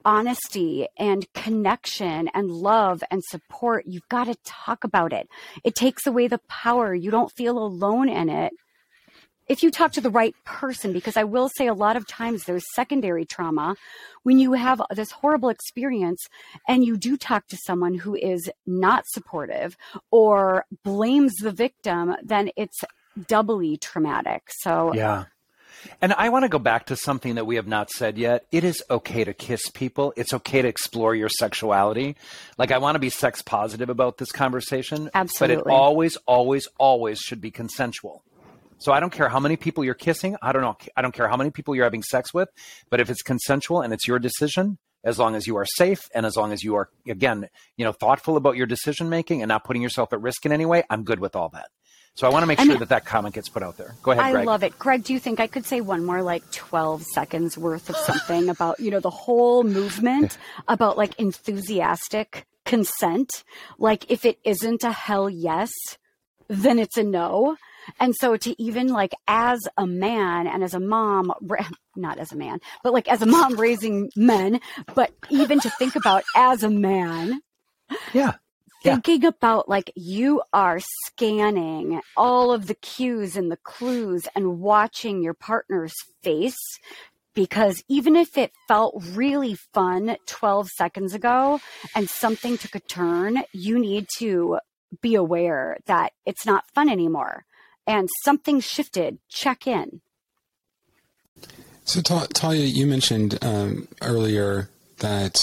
[0.09, 3.85] honesty and connection and love and support.
[3.85, 5.29] You've got to talk about it.
[5.63, 6.95] It takes away the power.
[6.95, 8.51] You don't feel alone in it.
[9.47, 12.43] If you talk to the right person, because I will say a lot of times
[12.43, 13.75] there's secondary trauma
[14.23, 16.25] when you have this horrible experience
[16.67, 19.77] and you do talk to someone who is not supportive
[20.09, 22.79] or blames the victim, then it's
[23.27, 24.43] doubly traumatic.
[24.49, 25.25] So Yeah.
[26.01, 28.45] And I want to go back to something that we have not said yet.
[28.51, 30.13] It is okay to kiss people.
[30.15, 32.15] It's okay to explore your sexuality.
[32.57, 35.09] Like I want to be sex positive about this conversation.
[35.13, 35.63] Absolutely.
[35.63, 38.23] But it always, always, always should be consensual.
[38.79, 40.37] So I don't care how many people you're kissing.
[40.41, 40.77] I don't know.
[40.95, 42.49] I don't care how many people you're having sex with.
[42.89, 46.25] But if it's consensual and it's your decision, as long as you are safe and
[46.25, 49.63] as long as you are, again, you know, thoughtful about your decision making and not
[49.63, 51.67] putting yourself at risk in any way, I'm good with all that.
[52.15, 53.95] So I want to make sure that that comment gets put out there.
[54.03, 54.45] Go ahead, I Greg.
[54.45, 54.77] love it.
[54.77, 58.49] Greg, do you think I could say one more like 12 seconds worth of something
[58.55, 63.43] about, you know, the whole movement about like enthusiastic consent?
[63.77, 65.71] Like if it isn't a hell yes,
[66.49, 67.55] then it's a no.
[68.01, 71.31] And so to even like as a man and as a mom,
[71.95, 74.59] not as a man, but like as a mom raising men,
[74.93, 77.39] but even to think about as a man,
[78.13, 78.33] Yeah.
[78.83, 78.95] Yeah.
[78.95, 85.21] thinking about like you are scanning all of the cues and the clues and watching
[85.21, 86.55] your partner's face
[87.33, 91.59] because even if it felt really fun 12 seconds ago
[91.93, 94.59] and something took a turn you need to
[95.01, 97.43] be aware that it's not fun anymore
[97.85, 100.01] and something shifted check in
[101.83, 105.41] So, Ta- Talia, you mentioned um, earlier that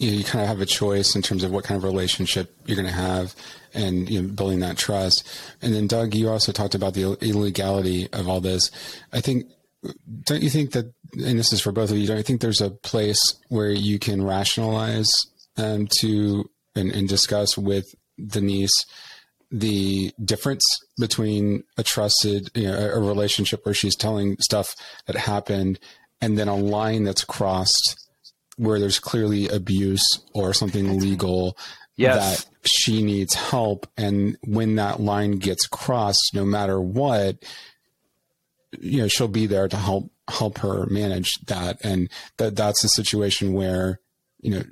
[0.00, 2.56] you, know, you kind of have a choice in terms of what kind of relationship
[2.64, 3.34] you're going to have
[3.74, 5.28] and you know, building that trust.
[5.60, 8.70] And then, Doug, you also talked about the illegality of all this.
[9.12, 9.44] I think,
[10.24, 12.62] don't you think that, and this is for both of you, don't you think there's
[12.62, 15.10] a place where you can rationalize
[15.58, 18.84] um, to and, and discuss with the niece
[19.50, 20.62] the difference
[20.98, 24.74] between a trusted, you know, a, a relationship where she's telling stuff
[25.06, 25.78] that happened
[26.20, 28.09] and then a line that's crossed
[28.60, 31.56] where there's clearly abuse or something legal
[31.96, 32.44] Yes.
[32.44, 33.86] that she needs help.
[33.96, 37.44] And when that line gets crossed, no matter what,
[38.78, 41.78] you know, she'll be there to help, help her manage that.
[41.84, 44.00] And that that's a situation where,
[44.40, 44.62] you know,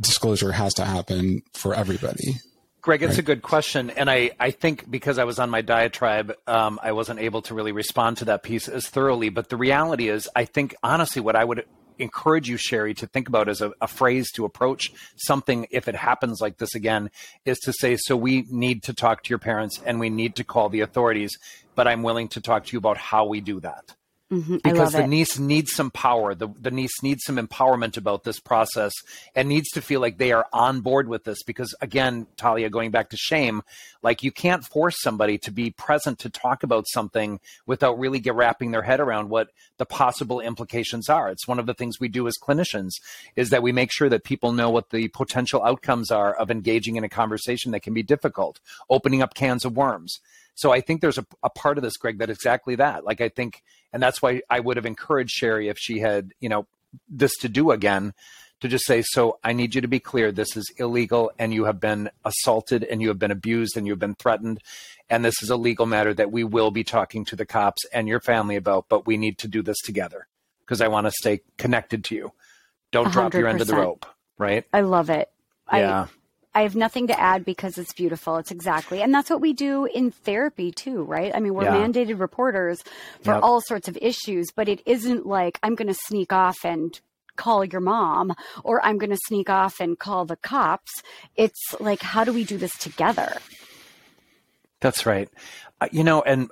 [0.00, 2.34] disclosure has to happen for everybody.
[2.80, 3.90] Greg, it's a good question.
[3.90, 7.54] And I, I think because I was on my diatribe, um, I wasn't able to
[7.54, 9.28] really respond to that piece as thoroughly.
[9.28, 11.64] But the reality is, I think honestly, what I would
[11.98, 15.94] encourage you, Sherry, to think about as a, a phrase to approach something if it
[15.94, 17.10] happens like this again
[17.44, 20.44] is to say, so we need to talk to your parents and we need to
[20.44, 21.36] call the authorities,
[21.74, 23.94] but I'm willing to talk to you about how we do that
[24.32, 24.56] Mm-hmm.
[24.64, 25.08] I because the it.
[25.08, 26.34] niece needs some power.
[26.34, 28.92] The, the niece needs some empowerment about this process
[29.34, 31.42] and needs to feel like they are on board with this.
[31.42, 33.62] Because again, Talia, going back to shame,
[34.02, 38.34] like you can't force somebody to be present to talk about something without really get
[38.34, 41.28] wrapping their head around what the possible implications are.
[41.28, 42.92] It's one of the things we do as clinicians
[43.36, 46.96] is that we make sure that people know what the potential outcomes are of engaging
[46.96, 50.20] in a conversation that can be difficult, opening up cans of worms.
[50.54, 53.04] So I think there's a, a part of this, Greg, that exactly that.
[53.04, 53.62] Like I think,
[53.92, 56.66] and that's why I would have encouraged Sherry if she had, you know,
[57.08, 58.12] this to do again,
[58.60, 60.30] to just say, so I need you to be clear.
[60.30, 63.98] This is illegal and you have been assaulted and you have been abused and you've
[63.98, 64.60] been threatened.
[65.10, 68.06] And this is a legal matter that we will be talking to the cops and
[68.06, 70.28] your family about, but we need to do this together
[70.60, 72.32] because I want to stay connected to you.
[72.92, 73.12] Don't 100%.
[73.12, 74.06] drop your end of the rope,
[74.38, 74.64] right?
[74.72, 75.30] I love it.
[75.72, 76.02] Yeah.
[76.02, 76.08] I,
[76.54, 78.36] I have nothing to add because it's beautiful.
[78.36, 81.32] It's exactly, and that's what we do in therapy too, right?
[81.34, 81.76] I mean, we're yeah.
[81.76, 82.82] mandated reporters
[83.22, 83.42] for yep.
[83.42, 87.00] all sorts of issues, but it isn't like I'm going to sneak off and
[87.36, 88.34] call your mom
[88.64, 91.02] or I'm going to sneak off and call the cops.
[91.36, 93.38] It's like, how do we do this together?
[94.80, 95.28] That's right.
[95.80, 96.50] Uh, you know, and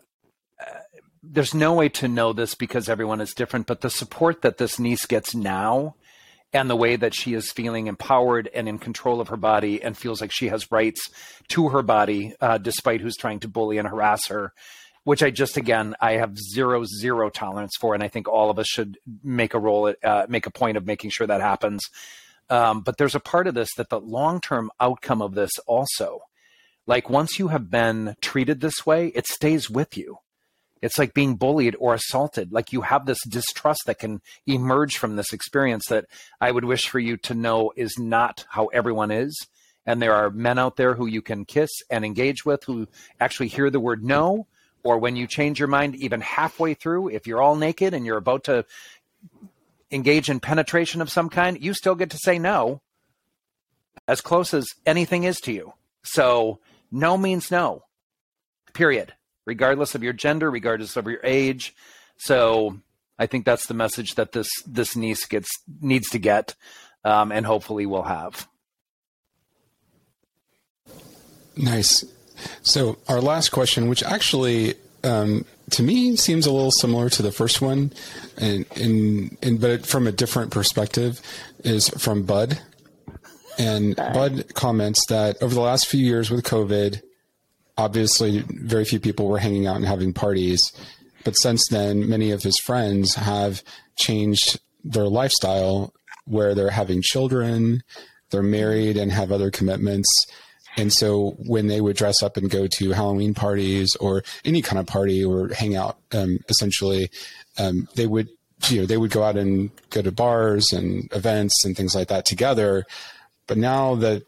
[0.61, 0.79] uh,
[1.23, 4.79] there's no way to know this because everyone is different, but the support that this
[4.79, 5.97] niece gets now
[6.53, 9.97] and the way that she is feeling empowered and in control of her body and
[9.97, 11.09] feels like she has rights
[11.49, 14.53] to her body, uh, despite who's trying to bully and harass her
[15.05, 18.59] which I just again I have zero zero tolerance for, and I think all of
[18.59, 21.83] us should make a role, uh, make a point of making sure that happens.
[22.49, 26.21] Um, but there's a part of this that the long term outcome of this also,
[26.87, 30.19] like once you have been treated this way, it stays with you.
[30.83, 32.53] It's like being bullied or assaulted.
[32.53, 36.07] Like you have this distrust that can emerge from this experience that
[36.41, 39.37] I would wish for you to know is not how everyone is.
[39.87, 42.87] And there are men out there who you can kiss and engage with who
[43.19, 44.47] actually hear the word no
[44.83, 48.17] or when you change your mind even halfway through, if you're all naked and you're
[48.17, 48.65] about to
[49.91, 52.81] engage in penetration of some kind, you still get to say no
[54.09, 55.73] as close as anything is to you.
[56.03, 57.83] So, no means no,
[58.73, 59.13] period,
[59.47, 61.75] regardless of your gender, regardless of your age.
[62.17, 62.81] So,
[63.19, 65.51] I think that's the message that this this niece gets
[65.81, 66.55] needs to get,
[67.05, 68.49] um, and hopefully will have.
[71.55, 72.05] Nice.
[72.63, 74.75] So our last question, which actually
[75.05, 77.93] um, to me seems a little similar to the first one,
[78.39, 81.21] and, and, and but from a different perspective,
[81.65, 82.59] is from Bud.
[83.59, 87.03] And Bud comments that over the last few years with COVID,
[87.81, 90.61] obviously very few people were hanging out and having parties.
[91.25, 93.63] But since then, many of his friends have
[93.97, 95.95] changed their lifestyle
[96.27, 97.83] where they're having children,
[98.31, 100.09] they're married, and have other commitments.
[100.77, 104.79] And so when they would dress up and go to Halloween parties or any kind
[104.79, 107.11] of party or hang out, um, essentially,
[107.59, 108.29] um, they would,
[108.69, 112.09] you know, they would go out and go to bars and events and things like
[112.09, 112.85] that together.
[113.47, 114.23] But now that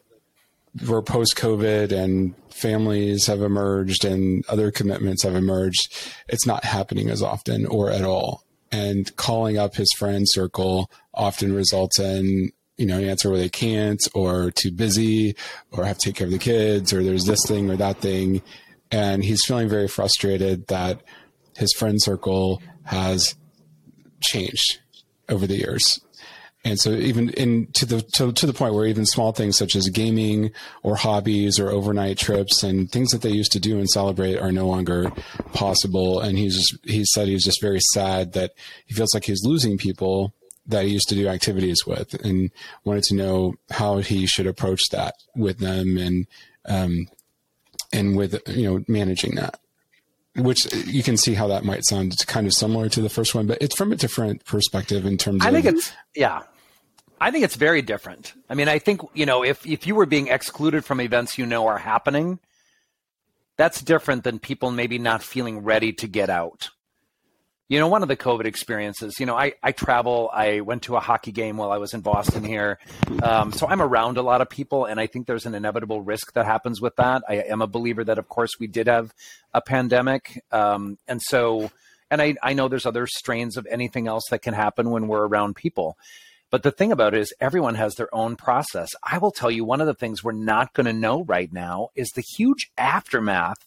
[0.87, 5.93] we're post COVID and families have emerged and other commitments have emerged,
[6.27, 8.43] it's not happening as often or at all.
[8.71, 13.49] And calling up his friend circle often results in you know, an answer where they
[13.49, 15.35] can't or too busy
[15.71, 18.41] or have to take care of the kids or there's this thing or that thing.
[18.91, 21.01] And he's feeling very frustrated that
[21.55, 23.35] his friend circle has
[24.21, 24.79] changed
[25.29, 25.99] over the years.
[26.65, 29.75] And so even in to the to, to the point where even small things such
[29.75, 33.89] as gaming or hobbies or overnight trips and things that they used to do and
[33.89, 35.11] celebrate are no longer
[35.51, 36.21] possible.
[36.21, 38.51] And he's just, he said he's just very sad that
[38.85, 40.33] he feels like he's losing people
[40.65, 42.49] that he used to do activities with and
[42.85, 46.27] wanted to know how he should approach that with them and
[46.65, 47.07] um,
[47.91, 49.59] and with you know managing that
[50.35, 53.45] which you can see how that might sound kind of similar to the first one
[53.45, 56.43] but it's from a different perspective in terms I of I think it's yeah
[57.19, 58.33] I think it's very different.
[58.49, 61.45] I mean, I think, you know, if if you were being excluded from events you
[61.45, 62.39] know are happening,
[63.57, 66.69] that's different than people maybe not feeling ready to get out
[67.73, 70.95] you know, one of the COVID experiences, you know, I, I travel, I went to
[70.95, 72.77] a hockey game while I was in Boston here.
[73.23, 76.33] Um, so I'm around a lot of people, and I think there's an inevitable risk
[76.33, 77.23] that happens with that.
[77.27, 79.11] I am a believer that, of course, we did have
[79.53, 80.43] a pandemic.
[80.51, 81.71] Um, and so,
[82.11, 85.25] and I, I know there's other strains of anything else that can happen when we're
[85.25, 85.97] around people.
[86.53, 88.91] But the thing about it is, everyone has their own process.
[89.01, 91.87] I will tell you, one of the things we're not going to know right now
[91.95, 93.57] is the huge aftermath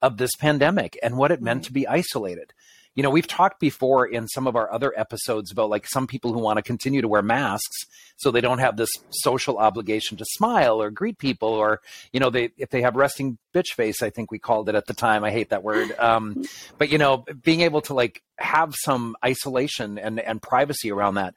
[0.00, 2.52] of this pandemic and what it meant to be isolated
[2.96, 6.32] you know, we've talked before in some of our other episodes about like some people
[6.32, 10.24] who want to continue to wear masks so they don't have this social obligation to
[10.26, 11.80] smile or greet people or,
[12.12, 14.86] you know, they if they have resting bitch face, I think we called it at
[14.86, 15.24] the time.
[15.24, 15.94] I hate that word.
[16.00, 16.44] Um,
[16.78, 21.34] but you know, being able to like have some isolation and and privacy around that.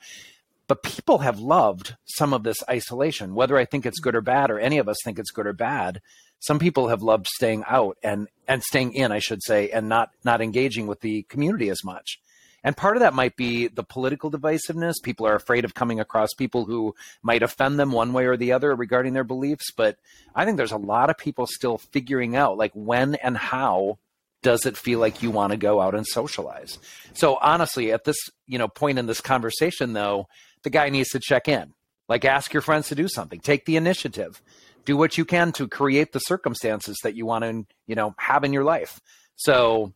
[0.68, 4.50] But people have loved some of this isolation, whether I think it's good or bad,
[4.50, 6.02] or any of us think it's good or bad
[6.44, 10.12] some people have loved staying out and and staying in, I should say, and not
[10.26, 12.20] not engaging with the community as much.
[12.66, 14.96] And part of that might be the political divisiveness.
[15.02, 18.52] People are afraid of coming across people who might offend them one way or the
[18.52, 19.72] other regarding their beliefs.
[19.72, 19.98] But
[20.36, 24.00] I think there's a lot of people still figuring out like when and how
[24.42, 26.78] does it feel like you want to go out and socialize.
[27.14, 30.28] So honestly, at this you know point in this conversation, though,
[30.64, 31.74] the guy needs to check in
[32.10, 33.40] Like ask your friends to do something.
[33.40, 34.42] Take the initiative.
[34.86, 38.44] Do what you can to create the circumstances that you want to, you know, have
[38.44, 39.00] in your life.
[39.36, 39.94] So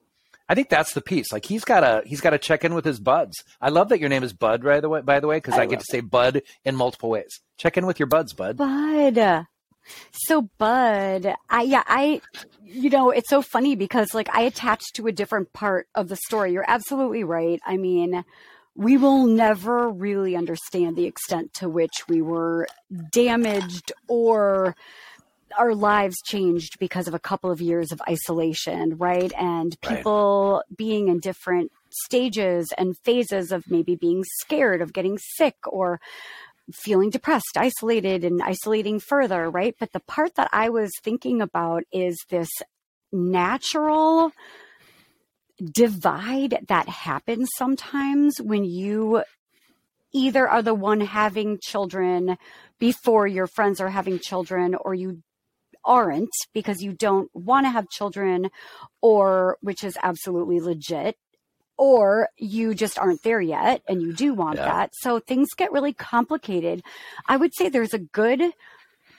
[0.50, 1.32] I think that's the piece.
[1.32, 3.44] Like he's got to he's got to check in with his buds.
[3.60, 5.02] I love that your name is Bud, by the way.
[5.02, 7.42] By the way, because I, I get to say Bud in multiple ways.
[7.58, 8.58] Check in with your buds, Bud.
[8.58, 9.46] Bud.
[10.12, 12.22] So Bud, I yeah, I
[12.64, 16.16] you know, it's so funny because like I attached to a different part of the
[16.16, 16.54] story.
[16.54, 17.60] You're absolutely right.
[17.66, 18.24] I mean,
[18.78, 22.68] we will never really understand the extent to which we were
[23.12, 24.76] damaged or
[25.58, 29.34] our lives changed because of a couple of years of isolation, right?
[29.36, 30.78] And people right.
[30.78, 36.00] being in different stages and phases of maybe being scared of getting sick or
[36.72, 39.76] feeling depressed, isolated, and isolating further, right?
[39.80, 42.50] But the part that I was thinking about is this
[43.12, 44.32] natural
[45.64, 49.24] divide that happens sometimes when you
[50.14, 52.38] either are the one having children
[52.80, 55.22] before your friends are having children or you
[55.84, 58.50] aren't because you don't want to have children
[59.02, 61.18] or which is absolutely legit
[61.78, 64.66] or you just aren't there yet and you do want yeah.
[64.66, 64.92] that.
[64.96, 66.84] So things get really complicated.
[67.28, 68.42] I would say there's a good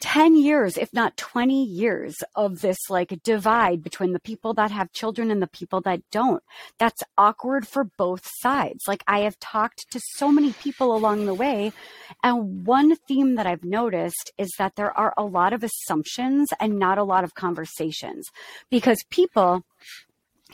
[0.00, 4.92] 10 years, if not 20 years of this like divide between the people that have
[4.92, 6.42] children and the people that don't.
[6.78, 8.84] That's awkward for both sides.
[8.86, 11.72] Like I have talked to so many people along the way.
[12.22, 16.78] And one theme that I've noticed is that there are a lot of assumptions and
[16.78, 18.26] not a lot of conversations
[18.70, 19.64] because people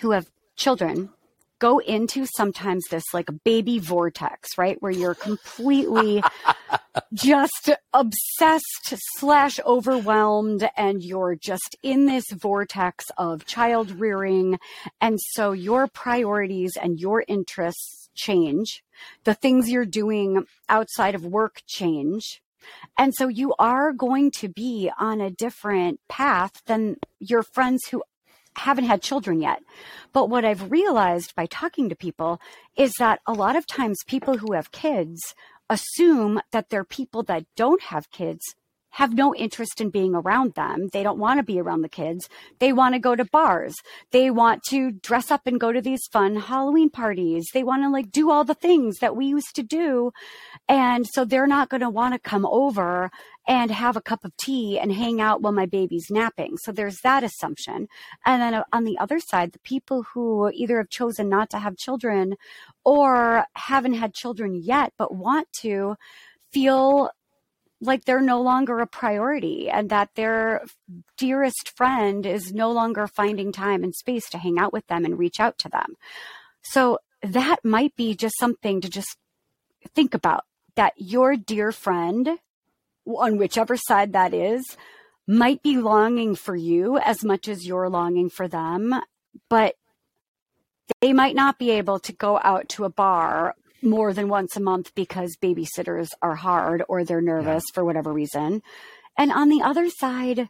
[0.01, 1.11] who have children
[1.59, 4.77] go into sometimes this like baby vortex, right?
[4.81, 6.23] Where you're completely
[7.13, 14.59] just obsessed slash overwhelmed and you're just in this vortex of child rearing.
[15.01, 18.83] And so your priorities and your interests change.
[19.25, 22.41] The things you're doing outside of work change.
[22.99, 28.03] And so you are going to be on a different path than your friends who
[28.57, 29.63] haven't had children yet.
[30.13, 32.41] But what I've realized by talking to people
[32.77, 35.35] is that a lot of times people who have kids
[35.69, 38.43] assume that they're people that don't have kids
[38.95, 40.89] have no interest in being around them.
[40.93, 42.29] They don't want to be around the kids.
[42.61, 43.75] They want to go to bars.
[44.13, 47.45] They want to dress up and go to these fun Halloween parties.
[47.53, 50.13] They want to like do all the things that we used to do.
[50.69, 53.11] And so they're not going to want to come over
[53.47, 56.57] and have a cup of tea and hang out while my baby's napping.
[56.57, 57.89] So there's that assumption.
[58.25, 61.77] And then on the other side, the people who either have chosen not to have
[61.77, 62.37] children
[62.85, 65.97] or haven't had children yet, but want to
[66.53, 67.11] feel
[67.81, 70.65] like they're no longer a priority and that their
[71.19, 75.19] dearest friend is no longer finding time and space to hang out with them and
[75.19, 75.95] reach out to them.
[76.63, 79.17] So that might be just something to just
[79.95, 80.45] think about
[80.77, 82.39] that your dear friend,
[83.07, 84.65] on whichever side that is,
[85.27, 88.95] might be longing for you as much as you're longing for them,
[89.49, 89.77] but
[91.01, 94.61] they might not be able to go out to a bar more than once a
[94.61, 97.75] month because babysitters are hard or they're nervous yeah.
[97.75, 98.63] for whatever reason.
[99.17, 100.49] And on the other side,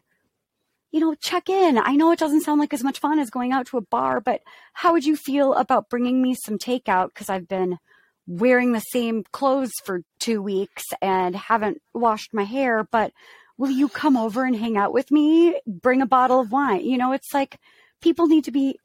[0.91, 1.77] you know, check in.
[1.77, 4.21] I know it doesn't sound like as much fun as going out to a bar,
[4.21, 4.41] but
[4.73, 7.07] how would you feel about bringing me some takeout?
[7.07, 7.79] Because I've been
[8.27, 13.11] wearing the same clothes for two weeks and haven't washed my hair, but
[13.57, 15.59] will you come over and hang out with me?
[15.67, 16.83] Bring a bottle of wine.
[16.83, 17.57] You know, it's like
[18.01, 18.79] people need to be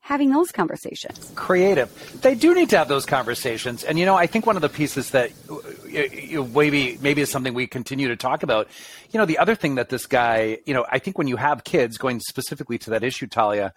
[0.00, 1.30] having those conversations.
[1.36, 1.88] Creative.
[2.22, 3.84] They do need to have those conversations.
[3.84, 7.54] And, you know, I think one of the pieces that uh, maybe, maybe is something
[7.54, 8.66] we continue to talk about,
[9.12, 11.62] you know, the other thing that this guy, you know, I think when you have
[11.62, 13.74] kids, going specifically to that issue, Talia,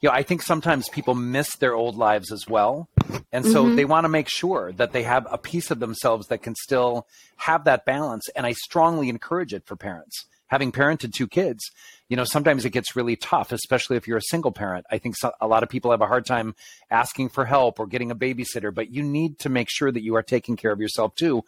[0.00, 2.88] you know, I think sometimes people miss their old lives as well.
[3.32, 3.76] And so mm-hmm.
[3.76, 7.06] they want to make sure that they have a piece of themselves that can still
[7.36, 8.28] have that balance.
[8.36, 10.26] And I strongly encourage it for parents.
[10.46, 11.62] Having parented two kids,
[12.08, 14.86] you know, sometimes it gets really tough, especially if you're a single parent.
[14.90, 16.54] I think so, a lot of people have a hard time
[16.90, 20.16] asking for help or getting a babysitter, but you need to make sure that you
[20.16, 21.44] are taking care of yourself too.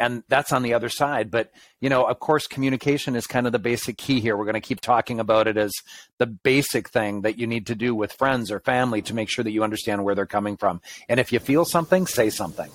[0.00, 1.30] And that's on the other side.
[1.30, 4.36] But, you know, of course, communication is kind of the basic key here.
[4.36, 5.72] We're going to keep talking about it as
[6.18, 9.44] the basic thing that you need to do with friends or family to make sure
[9.44, 10.80] that you understand where they're coming from.
[11.08, 12.70] And if you feel something, say something.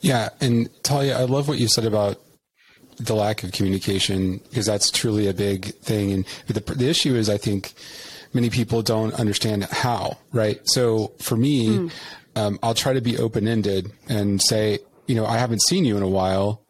[0.00, 0.28] Yeah.
[0.40, 2.20] And Talia, I love what you said about
[2.98, 6.12] the lack of communication because that's truly a big thing.
[6.12, 7.72] And the, the issue is, I think
[8.34, 10.60] many people don't understand how, right?
[10.64, 11.92] So for me, mm.
[12.36, 15.96] um, I'll try to be open ended and say, you know, I haven't seen you
[15.96, 16.62] in a while.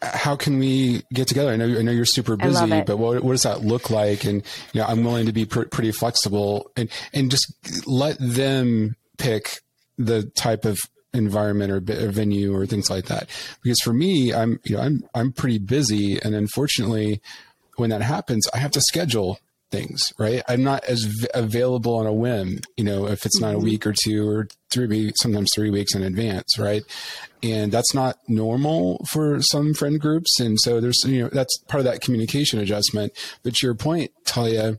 [0.00, 1.50] How can we get together?
[1.50, 4.24] I know, I know you're super busy, but what, what does that look like?
[4.24, 7.52] And, you know, I'm willing to be pr- pretty flexible and, and just
[7.88, 9.60] let them pick
[9.98, 10.78] the type of
[11.12, 13.28] environment or venue or things like that.
[13.62, 17.20] Because for me, I'm you know I'm I'm pretty busy, and unfortunately,
[17.76, 19.38] when that happens, I have to schedule
[19.70, 20.42] things, right?
[20.48, 23.64] I'm not as v- available on a whim, you know, if it's not a mm-hmm.
[23.64, 26.82] week or two or three, sometimes three weeks in advance, right?
[27.42, 30.40] And that's not normal for some friend groups.
[30.40, 33.12] And so there's, you know, that's part of that communication adjustment.
[33.42, 34.78] But to your point, Talia,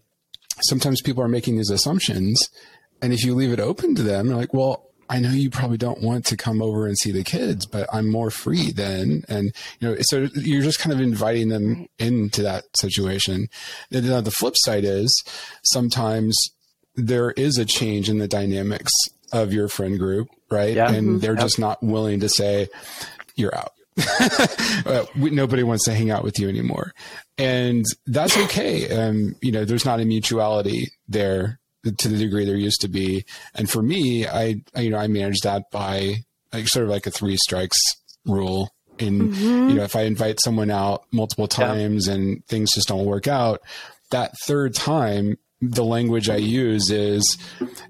[0.62, 2.50] sometimes people are making these assumptions.
[3.02, 5.78] And if you leave it open to them, they're like, well, I know you probably
[5.78, 9.24] don't want to come over and see the kids, but I'm more free then.
[9.28, 13.49] And, you know, so you're just kind of inviting them into that situation.
[13.91, 15.24] And then the flip side is
[15.64, 16.38] sometimes
[16.95, 18.91] there is a change in the dynamics
[19.34, 20.76] of your friend group, right?
[20.76, 20.91] Yeah.
[20.91, 21.20] And mm-hmm.
[21.20, 21.41] they're yep.
[21.41, 22.68] just not willing to say,
[23.36, 23.72] you're out.
[25.16, 26.93] nobody wants to hang out with you anymore.
[27.38, 28.89] And that's okay.
[28.89, 33.25] Um, you know, there's not a mutuality there to the degree there used to be.
[33.55, 37.11] And for me, I, you know, I manage that by like sort of like a
[37.11, 37.80] three strikes
[38.25, 38.69] rule.
[38.99, 39.69] And, mm-hmm.
[39.69, 42.15] you know, if I invite someone out multiple times yeah.
[42.15, 43.61] and things just don't work out,
[44.11, 47.38] that third time, the language I use is,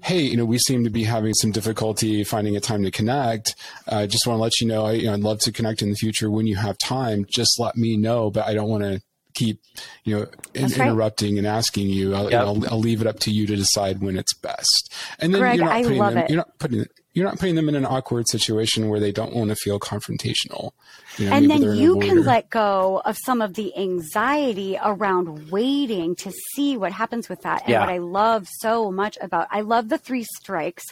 [0.02, 3.54] "Hey, you know, we seem to be having some difficulty finding a time to connect.
[3.86, 5.80] I uh, just want to let you know, I, you know, I'd love to connect
[5.80, 7.26] in the future when you have time.
[7.28, 9.00] Just let me know, but I don't want to
[9.40, 9.60] keep
[10.04, 10.80] you know in, right.
[10.80, 12.14] interrupting and asking you.
[12.14, 12.42] I'll, yep.
[12.42, 14.92] I'll, I'll, leave it up to you to decide when it's best.
[15.18, 16.30] And then Greg, you're not I putting them, it.
[16.30, 19.50] You're not putting you're not putting them in an awkward situation where they don't want
[19.50, 20.72] to feel confrontational.
[21.18, 26.14] You know, and then you can let go of some of the anxiety around waiting
[26.16, 27.62] to see what happens with that.
[27.62, 27.80] And yeah.
[27.80, 30.84] what I love so much about I love the three strikes,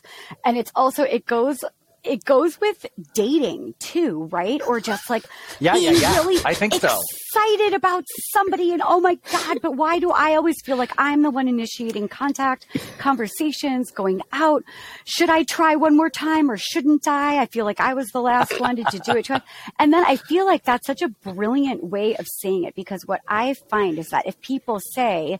[0.45, 1.61] and it's also it goes
[2.05, 4.61] it goes with dating too, right?
[4.67, 5.25] Or just like
[5.61, 6.19] yeah, yeah, yeah.
[6.19, 7.01] Really I think so.
[7.35, 9.59] Excited about somebody, and oh my god!
[9.61, 12.67] But why do I always feel like I'm the one initiating contact,
[12.99, 14.65] conversations, going out?
[15.05, 17.41] Should I try one more time or shouldn't I?
[17.41, 19.29] I feel like I was the last one to, to do it.
[19.79, 23.21] And then I feel like that's such a brilliant way of saying it because what
[23.29, 25.39] I find is that if people say,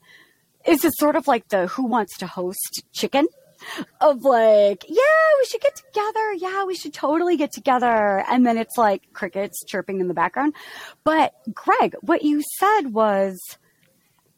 [0.67, 3.27] "Is it sort of like the who wants to host chicken?"
[4.01, 5.03] Of like, yeah,
[5.39, 6.33] we should get together.
[6.35, 8.25] Yeah, we should totally get together.
[8.29, 10.55] And then it's like crickets chirping in the background.
[11.05, 13.39] But Greg, what you said was,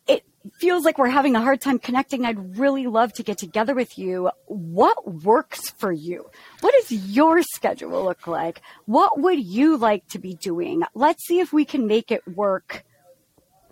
[0.06, 0.24] it
[0.58, 2.24] feels like we're having a hard time connecting.
[2.24, 4.30] I'd really love to get together with you.
[4.46, 6.28] What works for you?
[6.60, 8.60] What does your schedule look like?
[8.86, 10.82] What would you like to be doing?
[10.94, 12.84] Let's see if we can make it work.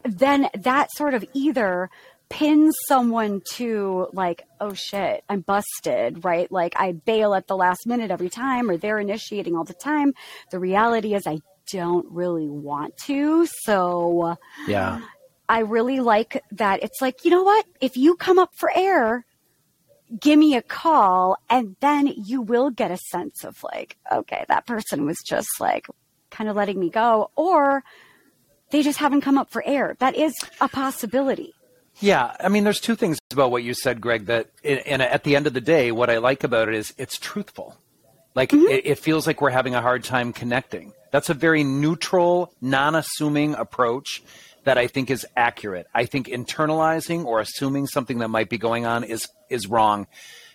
[0.05, 1.90] Then that sort of either
[2.29, 6.51] pins someone to like, oh shit, I'm busted, right?
[6.51, 10.14] Like I bail at the last minute every time, or they're initiating all the time.
[10.51, 11.39] The reality is, I
[11.70, 13.47] don't really want to.
[13.64, 15.01] So, yeah,
[15.49, 16.83] I really like that.
[16.83, 17.66] It's like, you know what?
[17.81, 19.24] If you come up for air,
[20.20, 24.66] give me a call, and then you will get a sense of like, okay, that
[24.66, 25.87] person was just like
[26.31, 27.83] kind of letting me go, or
[28.70, 29.97] they just haven't come up for air.
[29.99, 31.55] That is a possibility.
[32.01, 34.26] Yeah, I mean, there's two things about what you said, Greg.
[34.26, 37.18] That, and at the end of the day, what I like about it is it's
[37.18, 37.76] truthful.
[38.34, 38.70] Like mm-hmm.
[38.70, 40.92] it, it, feels like we're having a hard time connecting.
[41.11, 44.22] That's a very neutral, non-assuming approach
[44.64, 45.86] that I think is accurate.
[45.94, 50.07] I think internalizing or assuming something that might be going on is is wrong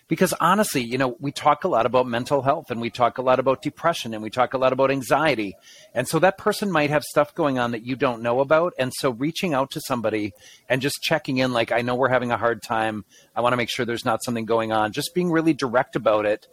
[0.08, 3.22] because honestly, you know, we talk a lot about mental health and we talk a
[3.22, 5.56] lot about depression and we talk a lot about anxiety.
[5.94, 8.74] And so that person might have stuff going on that you don't know about.
[8.78, 10.32] And so reaching out to somebody
[10.68, 13.04] and just checking in, like, I know we're having a hard time.
[13.34, 14.92] I want to make sure there's not something going on.
[14.92, 16.46] Just being really direct about it,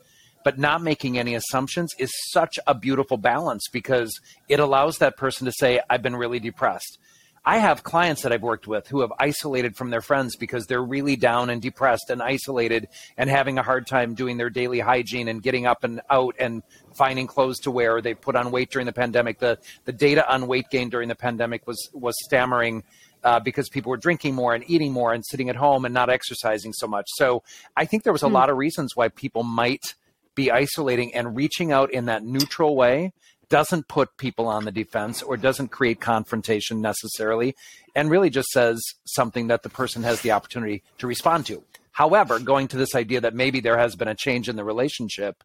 [0.43, 5.45] but not making any assumptions is such a beautiful balance because it allows that person
[5.45, 6.97] to say, I've been really depressed.
[7.43, 10.83] I have clients that I've worked with who have isolated from their friends because they're
[10.83, 12.87] really down and depressed and isolated
[13.17, 16.61] and having a hard time doing their daily hygiene and getting up and out and
[16.93, 17.99] finding clothes to wear.
[17.99, 19.39] They put on weight during the pandemic.
[19.39, 22.83] The the data on weight gain during the pandemic was was stammering.
[23.23, 26.09] Uh, because people were drinking more and eating more and sitting at home and not
[26.09, 27.05] exercising so much.
[27.09, 27.43] So
[27.77, 28.31] I think there was a mm.
[28.31, 29.93] lot of reasons why people might
[30.33, 33.13] be isolating and reaching out in that neutral way
[33.51, 37.53] doesn't put people on the defense or doesn't create confrontation necessarily,
[37.93, 41.63] and really just says something that the person has the opportunity to respond to.
[41.91, 45.43] However, going to this idea that maybe there has been a change in the relationship,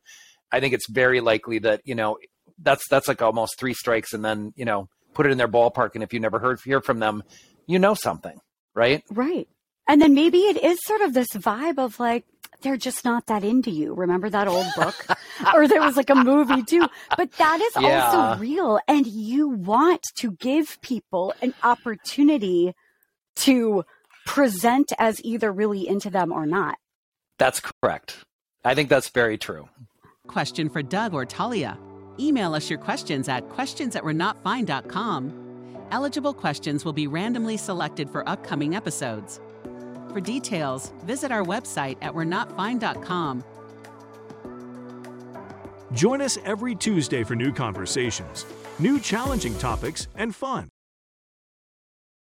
[0.53, 2.17] I think it's very likely that, you know,
[2.63, 5.91] that's that's like almost three strikes and then, you know, put it in their ballpark
[5.95, 7.25] and if you never heard hear from them,
[7.67, 8.39] you know something,
[8.75, 9.03] right?
[9.11, 9.49] Right.
[9.89, 12.25] And then maybe it is sort of this vibe of like,
[12.63, 13.95] they're just not that into you.
[13.95, 14.95] Remember that old book?
[15.55, 16.87] or there was like a movie too.
[17.17, 18.07] But that is yeah.
[18.07, 18.79] also real.
[18.89, 22.75] And you want to give people an opportunity
[23.37, 23.85] to
[24.27, 26.77] present as either really into them or not.
[27.39, 28.25] That's correct.
[28.65, 29.69] I think that's very true.
[30.27, 31.79] Question for Doug or Talia.
[32.19, 34.13] Email us your questions at questions at we're
[35.93, 39.41] Eligible questions will be randomly selected for upcoming episodes.
[40.11, 43.45] For details, visit our website at we'renotfine.com.
[45.93, 48.45] Join us every Tuesday for new conversations,
[48.79, 50.69] new challenging topics, and fun.